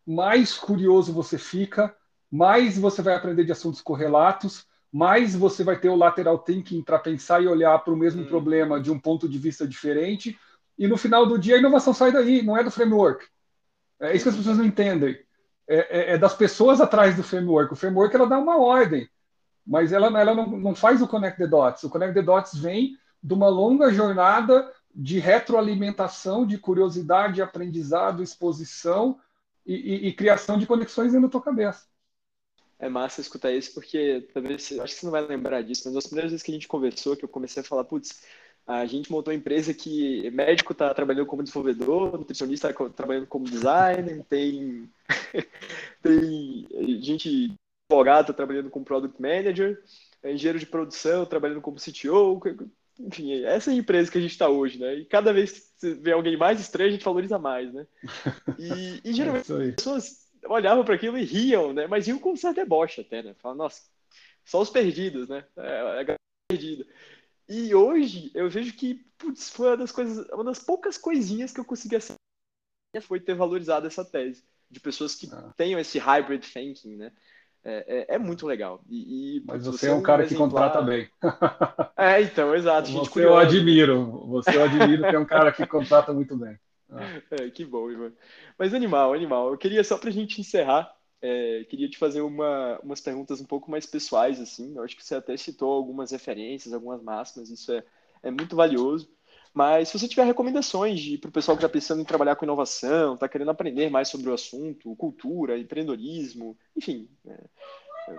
[0.07, 1.93] mais curioso você fica,
[2.31, 7.01] mais você vai aprender de assuntos correlatos, mais você vai ter o lateral thinking para
[7.01, 8.27] pensar e olhar para o mesmo hum.
[8.27, 10.39] problema de um ponto de vista diferente.
[10.79, 13.27] E no final do dia a inovação sai daí, não é do framework.
[13.99, 15.19] É isso que as pessoas não entendem.
[15.69, 17.73] É, é, é das pessoas atrás do framework.
[17.73, 19.11] O framework ela dá uma ordem,
[19.67, 21.83] mas ela, ela não, não faz o connect the dots.
[21.83, 29.21] O connect the dots vem de uma longa jornada de retroalimentação, de curiosidade, aprendizado, exposição
[29.67, 31.87] e, e, e, criação de conexões dentro da tua cabeça.
[32.79, 36.07] É massa escutar isso, porque talvez, acho que você não vai lembrar disso, mas as
[36.07, 38.23] primeiras vezes que a gente conversou, que eu comecei a falar, putz,
[38.67, 43.45] a gente montou uma empresa que médico está trabalhando como desenvolvedor, nutricionista está trabalhando como
[43.45, 44.91] designer, tem,
[46.03, 46.67] tem
[47.03, 47.55] gente
[47.89, 49.83] advogado tá trabalhando como product manager,
[50.25, 52.41] engenheiro de produção trabalhando como CTO,
[52.99, 54.95] enfim, essa é a empresa que a gente está hoje, né?
[54.95, 57.87] E cada vez que você vê alguém mais estranho, a gente valoriza mais, né?
[58.59, 61.87] E, e geralmente é as pessoas olhavam para aquilo e riam, né?
[61.87, 63.35] Mas riam com certa deboche até, né?
[63.35, 63.83] Falam, nossa,
[64.45, 65.45] só os perdidos, né?
[65.57, 66.17] É, é
[66.49, 66.87] perdida.
[67.49, 71.61] E hoje eu vejo que, putz, foi uma das coisas, uma das poucas coisinhas que
[71.61, 72.17] eu consegui acertar
[73.03, 75.53] foi ter valorizado essa tese de pessoas que ah.
[75.57, 77.13] tenham esse hybrid thinking, né?
[77.69, 78.81] É, é, é, muito legal.
[78.89, 81.09] E, e Mas você, você é um cara que contrata bem.
[81.99, 82.89] É, então, exato.
[82.89, 83.35] Gente você curiosa.
[83.35, 84.05] eu admiro.
[84.29, 86.57] Você eu admiro que é um cara que contrata muito bem.
[86.89, 86.99] Ah.
[87.33, 88.13] É, que bom, Ivan.
[88.57, 89.51] Mas animal, animal.
[89.51, 93.47] Eu queria, só para a gente encerrar, é, queria te fazer uma, umas perguntas um
[93.47, 94.77] pouco mais pessoais, assim.
[94.77, 97.83] Eu acho que você até citou algumas referências, algumas máximas, isso é,
[98.23, 99.11] é muito valioso.
[99.57, 103.15] Mas se você tiver recomendações para o pessoal que está pensando em trabalhar com inovação,
[103.15, 107.09] está querendo aprender mais sobre o assunto, cultura, empreendedorismo, enfim.
[107.25, 107.39] Né?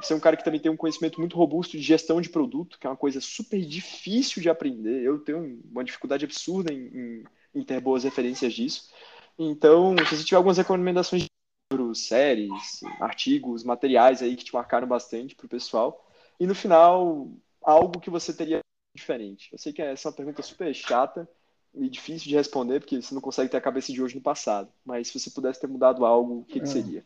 [0.01, 2.79] Você é um cara que também tem um conhecimento muito robusto de gestão de produto,
[2.79, 5.03] que é uma coisa super difícil de aprender.
[5.03, 7.23] Eu tenho uma dificuldade absurda em, em,
[7.53, 8.89] em ter boas referências disso.
[9.37, 11.27] Então, se você tiver algumas recomendações de
[11.71, 16.03] livros, séries, artigos, materiais aí que te marcaram bastante para o pessoal.
[16.39, 17.29] E no final,
[17.61, 18.59] algo que você teria
[18.97, 19.49] diferente?
[19.51, 21.27] Eu sei que essa é uma pergunta super chata,
[21.73, 24.71] e difícil de responder, porque você não consegue ter a cabeça de hoje no passado.
[24.83, 26.69] Mas se você pudesse ter mudado algo, o que, que é.
[26.69, 27.05] seria?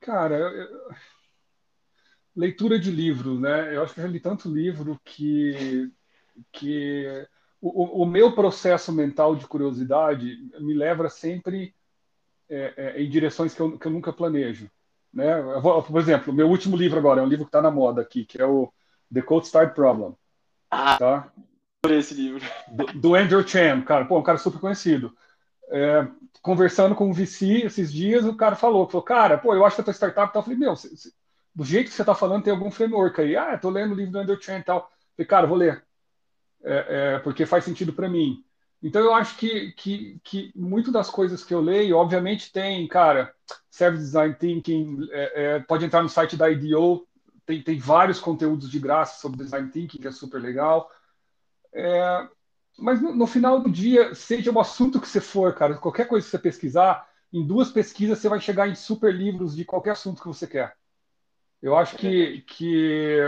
[0.00, 0.90] Cara, eu...
[2.34, 3.74] leitura de livros, né?
[3.74, 5.90] Eu acho que eu já li tanto livro que,
[6.52, 7.26] que
[7.60, 11.74] o, o meu processo mental de curiosidade me leva sempre
[12.48, 14.68] é, é, em direções que eu, que eu nunca planejo.
[15.12, 15.40] Né?
[15.60, 18.24] Vou, por exemplo, meu último livro agora é um livro que está na moda aqui,
[18.24, 18.72] que é o
[19.12, 20.14] The Cold Start Problem.
[20.70, 21.32] Ah, tá?
[21.88, 22.42] esse livro.
[22.68, 25.16] Do, do, Andrew Chan, cara, pô, um cara super conhecido.
[25.70, 26.06] É,
[26.42, 29.82] conversando com o VC esses dias, o cara falou, falou, cara, pô, eu acho que
[29.82, 30.40] a tua startup tal.
[30.40, 31.10] Eu falei, meu, cê, cê,
[31.54, 33.36] do jeito que você está falando, tem algum framework aí.
[33.36, 34.78] Ah, tô lendo o livro do Andrew Chan e tal.
[34.78, 35.84] Eu falei, cara, vou ler.
[36.62, 38.44] É, é, porque faz sentido para mim.
[38.82, 43.32] Então eu acho que, que, que muito das coisas que eu leio, obviamente tem, cara,
[43.70, 47.06] Service Design Thinking, é, é, pode entrar no site da IDEO,
[47.46, 50.90] tem, tem vários conteúdos de graça sobre Design Thinking, que é super legal.
[51.72, 52.28] É,
[52.78, 56.24] mas no, no, final do dia, seja o assunto que você for, cara, qualquer coisa
[56.24, 60.20] que você pesquisar, em duas pesquisas você vai chegar em super livros de qualquer assunto
[60.20, 60.76] que você quer.
[61.62, 63.18] Eu acho que, que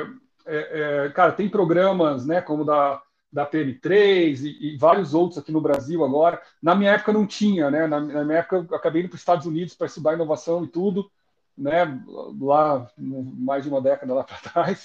[0.47, 3.03] é, é, cara, tem programas, né, como da
[3.33, 6.41] da PM3 e, e, vários outros aqui no Brasil agora.
[6.61, 7.87] Na minha época não tinha, né?
[7.87, 10.69] Na, na minha época eu acabei indo para os Estados Unidos para estudar inovação e
[10.69, 11.11] tudo,
[11.57, 12.03] né?
[12.41, 14.85] Lá mais de uma década lá para trás.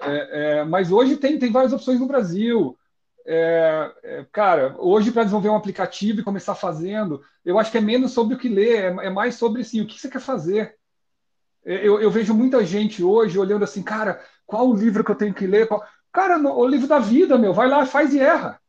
[0.00, 2.76] É, é, mas hoje tem, tem várias opções no Brasil.
[3.24, 7.80] É, é cara, hoje para desenvolver um aplicativo e começar fazendo, eu acho que é
[7.80, 10.76] menos sobre o que ler, é, é mais sobre assim, o que você quer fazer.
[11.64, 15.16] É, eu, eu vejo muita gente hoje olhando assim, cara, qual o livro que eu
[15.16, 15.68] tenho que ler?
[15.68, 15.84] Qual...
[16.12, 18.60] Cara, no, o livro da vida, meu, vai lá, faz e erra.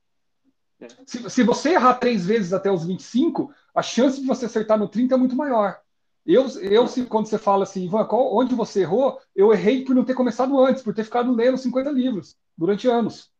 [1.05, 4.88] Se, se, você errar três vezes até os 25, a chance de você acertar no
[4.88, 5.79] 30 é muito maior.
[6.26, 9.93] Eu, eu se, quando você fala assim, Ivan, qual, onde você errou, eu errei por
[9.93, 13.32] não ter começado antes, por ter ficado lendo 50 livros durante anos.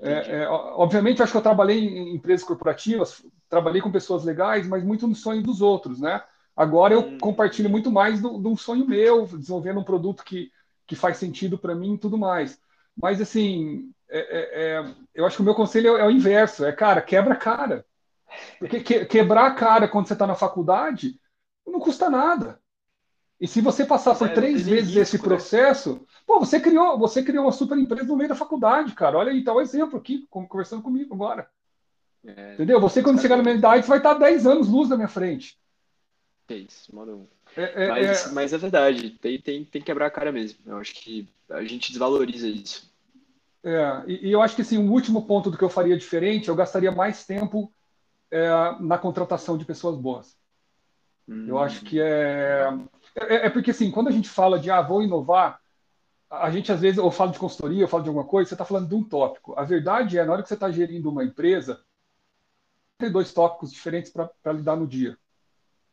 [0.00, 4.82] É, é, obviamente, acho que eu trabalhei em empresas corporativas, trabalhei com pessoas legais, mas
[4.82, 6.20] muito no sonho dos outros, né?
[6.56, 7.18] Agora eu hum.
[7.18, 10.50] compartilho muito mais de um sonho meu, desenvolvendo um produto que,
[10.86, 12.60] que faz sentido para mim e tudo mais.
[13.00, 16.64] Mas, assim, é, é, é, eu acho que o meu conselho é, é, o inverso:
[16.64, 17.84] é, cara, quebra a cara.
[18.58, 21.18] Porque que, quebrar a cara quando você está na faculdade
[21.72, 22.60] não custa nada.
[23.40, 25.22] E se você passar por é, três vezes risco, esse né?
[25.22, 26.00] processo, né?
[26.26, 29.18] pô, você criou, você criou uma super empresa no meio da faculdade, cara.
[29.18, 31.48] Olha aí, tá o um exemplo aqui, conversando comigo agora.
[32.24, 32.80] É, Entendeu?
[32.80, 35.58] Você, quando chegar na minha idade, vai estar 10 anos luz na minha frente.
[36.48, 37.28] É isso, mano.
[37.56, 38.32] É, é, mas, é...
[38.32, 40.58] mas é verdade, tem, tem, tem que quebrar a cara mesmo.
[40.66, 42.92] Eu acho que a gente desvaloriza isso.
[43.62, 46.48] É, e, e, eu acho que assim, um último ponto do que eu faria diferente,
[46.48, 47.72] eu gastaria mais tempo
[48.30, 48.48] é,
[48.80, 50.36] na contratação de pessoas boas.
[51.28, 51.46] Hum.
[51.48, 52.68] Eu acho que é,
[53.16, 53.50] é, é.
[53.50, 55.60] porque assim, quando a gente fala de ah, vou inovar,
[56.30, 58.64] a gente às vezes, ou fala de consultoria, ou fala de alguma coisa, você está
[58.64, 59.54] falando de um tópico.
[59.58, 61.80] A verdade é, na hora que você está gerindo uma empresa,
[62.98, 65.18] tem dois tópicos diferentes para lidar no dia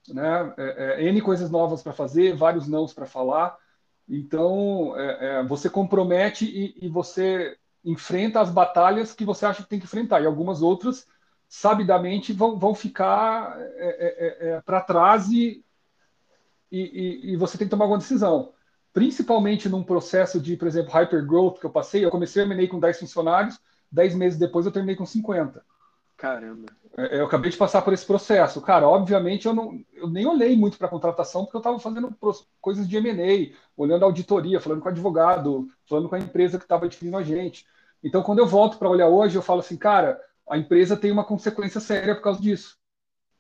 [0.09, 0.53] né?
[0.57, 3.57] É, é, N coisas novas para fazer, vários nãos para falar.
[4.07, 9.69] Então, é, é, você compromete e, e, você enfrenta as batalhas que você acha que
[9.69, 10.21] tem que enfrentar.
[10.21, 11.07] E algumas outras,
[11.51, 15.61] sabidamente, vão, vão ficar é, é, para trás e,
[16.71, 18.53] e, e, você tem que tomar alguma decisão.
[18.93, 22.05] Principalmente num processo de, por exemplo, hypergrowth que eu passei.
[22.05, 23.59] Eu comecei a MNE com 10 funcionários,
[23.91, 25.61] 10 meses depois eu terminei com 50.
[26.15, 26.67] Caramba.
[26.95, 28.61] É, eu acabei de passar por esse processo.
[28.61, 32.15] Cara, obviamente eu, não, eu nem olhei muito para contratação, porque eu estava fazendo
[32.61, 36.63] coisas de M&A, olhando a auditoria, falando com o advogado, falando com a empresa que
[36.63, 37.67] estava adquirindo a gente.
[38.01, 40.17] Então, quando eu volto para olhar hoje, eu falo assim, cara,
[40.51, 42.77] a empresa tem uma consequência séria por causa disso.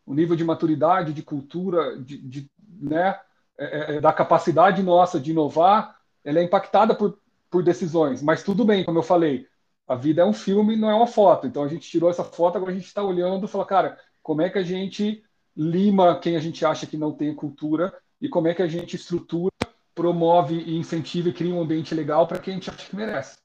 [0.05, 3.19] O nível de maturidade, de cultura, de, de né,
[3.57, 8.21] é, é, da capacidade nossa de inovar, ela é impactada por, por decisões.
[8.23, 9.45] Mas tudo bem, como eu falei,
[9.85, 11.45] a vida é um filme, não é uma foto.
[11.45, 14.41] Então a gente tirou essa foto, agora a gente está olhando e fala, cara, como
[14.41, 15.21] é que a gente
[15.53, 18.95] lima quem a gente acha que não tem cultura e como é que a gente
[18.95, 19.51] estrutura,
[19.93, 23.37] promove e incentiva e cria um ambiente legal para quem a gente acha que merece.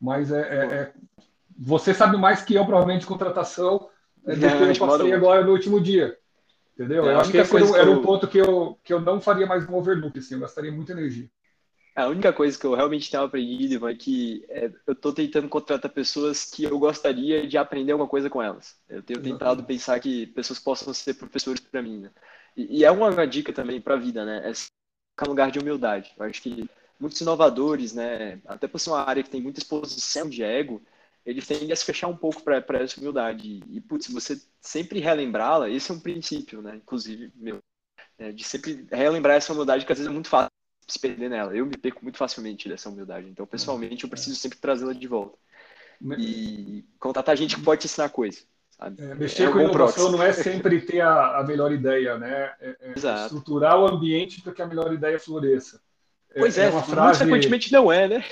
[0.00, 0.92] Mas é, é, é,
[1.64, 3.88] você sabe mais que eu, provavelmente, de contratação,
[4.26, 6.16] é, do que eu passei agora no último dia.
[6.74, 7.04] Entendeu?
[7.04, 9.46] É, eu acho que esse era, era um ponto que eu, que eu não faria
[9.46, 11.28] mais um overlook, assim, eu gastaria muita energia.
[11.94, 15.48] A única coisa que eu realmente tenho aprendido, Ivan, é que é, eu estou tentando
[15.48, 18.76] contratar pessoas que eu gostaria de aprender alguma coisa com elas.
[18.88, 19.38] Eu tenho Exatamente.
[19.38, 22.10] tentado pensar que pessoas possam ser professores para mim, né?
[22.56, 24.50] E, e, é uma dica também para a vida, né?
[24.50, 26.12] É ficar no lugar de humildade.
[26.18, 28.40] Eu acho que muitos inovadores, né?
[28.46, 30.80] Até por ser uma área que tem muita exposição de ego,
[31.24, 33.62] eles tendem a se fechar um pouco para essa humildade.
[33.68, 36.76] E, putz, você sempre relembrá-la, esse é um princípio, né?
[36.76, 37.58] Inclusive, meu,
[38.18, 40.50] é, de sempre relembrar essa humildade que às vezes é muito fácil
[40.86, 41.56] se perder nela.
[41.56, 43.28] Eu me perco muito facilmente dessa humildade.
[43.28, 45.38] Então, pessoalmente, eu preciso sempre trazê-la de volta.
[46.18, 48.40] e contratar gente que pode te ensinar coisa.
[48.98, 52.52] É, mexer é com inovação não é sempre ter a, a melhor ideia, né?
[52.60, 55.80] É, é estruturar o ambiente para que a melhor ideia floresça.
[56.34, 58.24] É, pois é, é uma frase, frequentemente não é, né?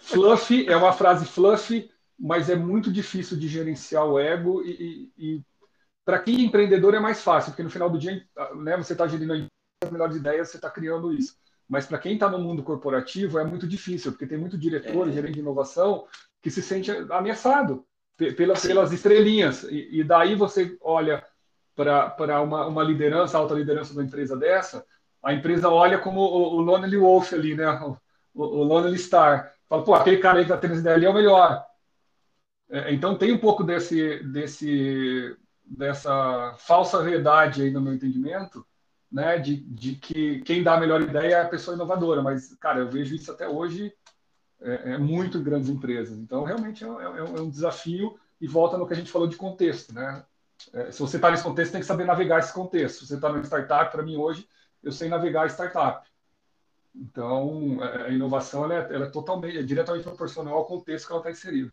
[0.00, 5.36] fluff é uma frase fluff, mas é muito difícil de gerenciar o ego e, e,
[5.36, 5.42] e
[6.04, 8.22] para quem é empreendedor é mais fácil, porque no final do dia,
[8.56, 9.34] né, você está gerindo
[9.82, 11.36] as melhores ideias, você está criando isso.
[11.68, 15.12] Mas para quem está no mundo corporativo é muito difícil, porque tem muito diretor, é.
[15.12, 16.06] gerente de inovação,
[16.40, 17.84] que se sente ameaçado
[18.16, 19.64] pelas, pelas estrelinhas.
[19.64, 21.22] E, e, daí você olha
[21.76, 24.84] para uma, uma liderança, alta liderança da empresa dessa,
[25.22, 27.68] a empresa olha como o, o Lonely Wolf ali, né?
[27.70, 27.98] O,
[28.34, 29.52] o, Lonely Star.
[29.68, 31.64] Fala, pô, aquele cara aí que está tendo ideia ali é o melhor.
[32.70, 38.66] É, então tem um pouco desse, desse, dessa falsa verdade aí no meu entendimento,
[39.10, 39.38] né?
[39.38, 42.22] De, de que quem dá a melhor ideia é a pessoa inovadora.
[42.22, 43.92] Mas, cara, eu vejo isso até hoje
[44.60, 46.18] é, é muito em grandes empresas.
[46.18, 49.36] Então, realmente é, é, é, um desafio e volta no que a gente falou de
[49.36, 50.24] contexto, né?
[50.72, 53.00] É, se você está nesse contexto, tem que saber navegar esse contexto.
[53.00, 54.46] Se você está no startup, para mim hoje,
[54.82, 56.06] eu sei navegar startup.
[56.94, 61.12] Então, é, a inovação ela é, ela é totalmente, é diretamente proporcional ao contexto que
[61.12, 61.72] ela está inserida.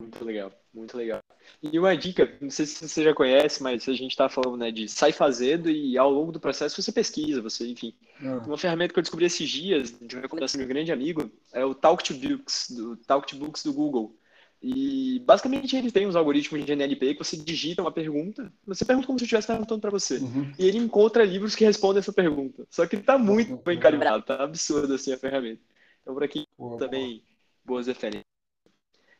[0.00, 1.20] Muito legal, muito legal.
[1.60, 4.70] E uma dica, não sei se você já conhece, mas a gente está falando né,
[4.70, 7.92] de sai fazendo e ao longo do processo você pesquisa, você, enfim.
[8.20, 8.42] Ah.
[8.46, 11.64] Uma ferramenta que eu descobri esses dias, de uma recomendação de um grande amigo, é
[11.64, 14.16] o Talk to Books, do Talk to Books do Google.
[14.62, 19.06] E basicamente ele tem uns algoritmos de NLP que você digita uma pergunta, você pergunta
[19.06, 20.18] como se eu estivesse perguntando para você.
[20.18, 20.52] Uhum.
[20.56, 22.64] E ele encontra livros que respondem essa pergunta.
[22.70, 23.62] Só que está muito uhum.
[23.64, 25.60] bem calibrado, tá absurdo assim a ferramenta.
[26.02, 26.44] Então por aqui
[26.78, 27.22] também
[27.64, 28.24] boas referências.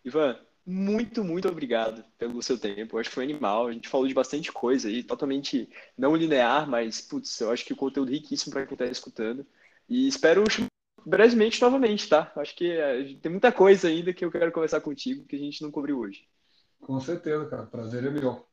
[0.04, 0.36] Ivan,
[0.68, 2.96] muito, muito obrigado pelo seu tempo.
[2.96, 3.68] Eu acho que foi animal.
[3.68, 5.66] A gente falou de bastante coisa aí, totalmente
[5.96, 9.46] não linear, mas, putz, eu acho que o conteúdo riquíssimo para quem está escutando.
[9.88, 10.44] E espero
[11.06, 12.30] brevemente novamente, tá?
[12.36, 15.62] Acho que é, tem muita coisa ainda que eu quero conversar contigo que a gente
[15.62, 16.28] não cobriu hoje.
[16.80, 17.64] Com certeza, cara.
[17.64, 18.46] Prazer é meu.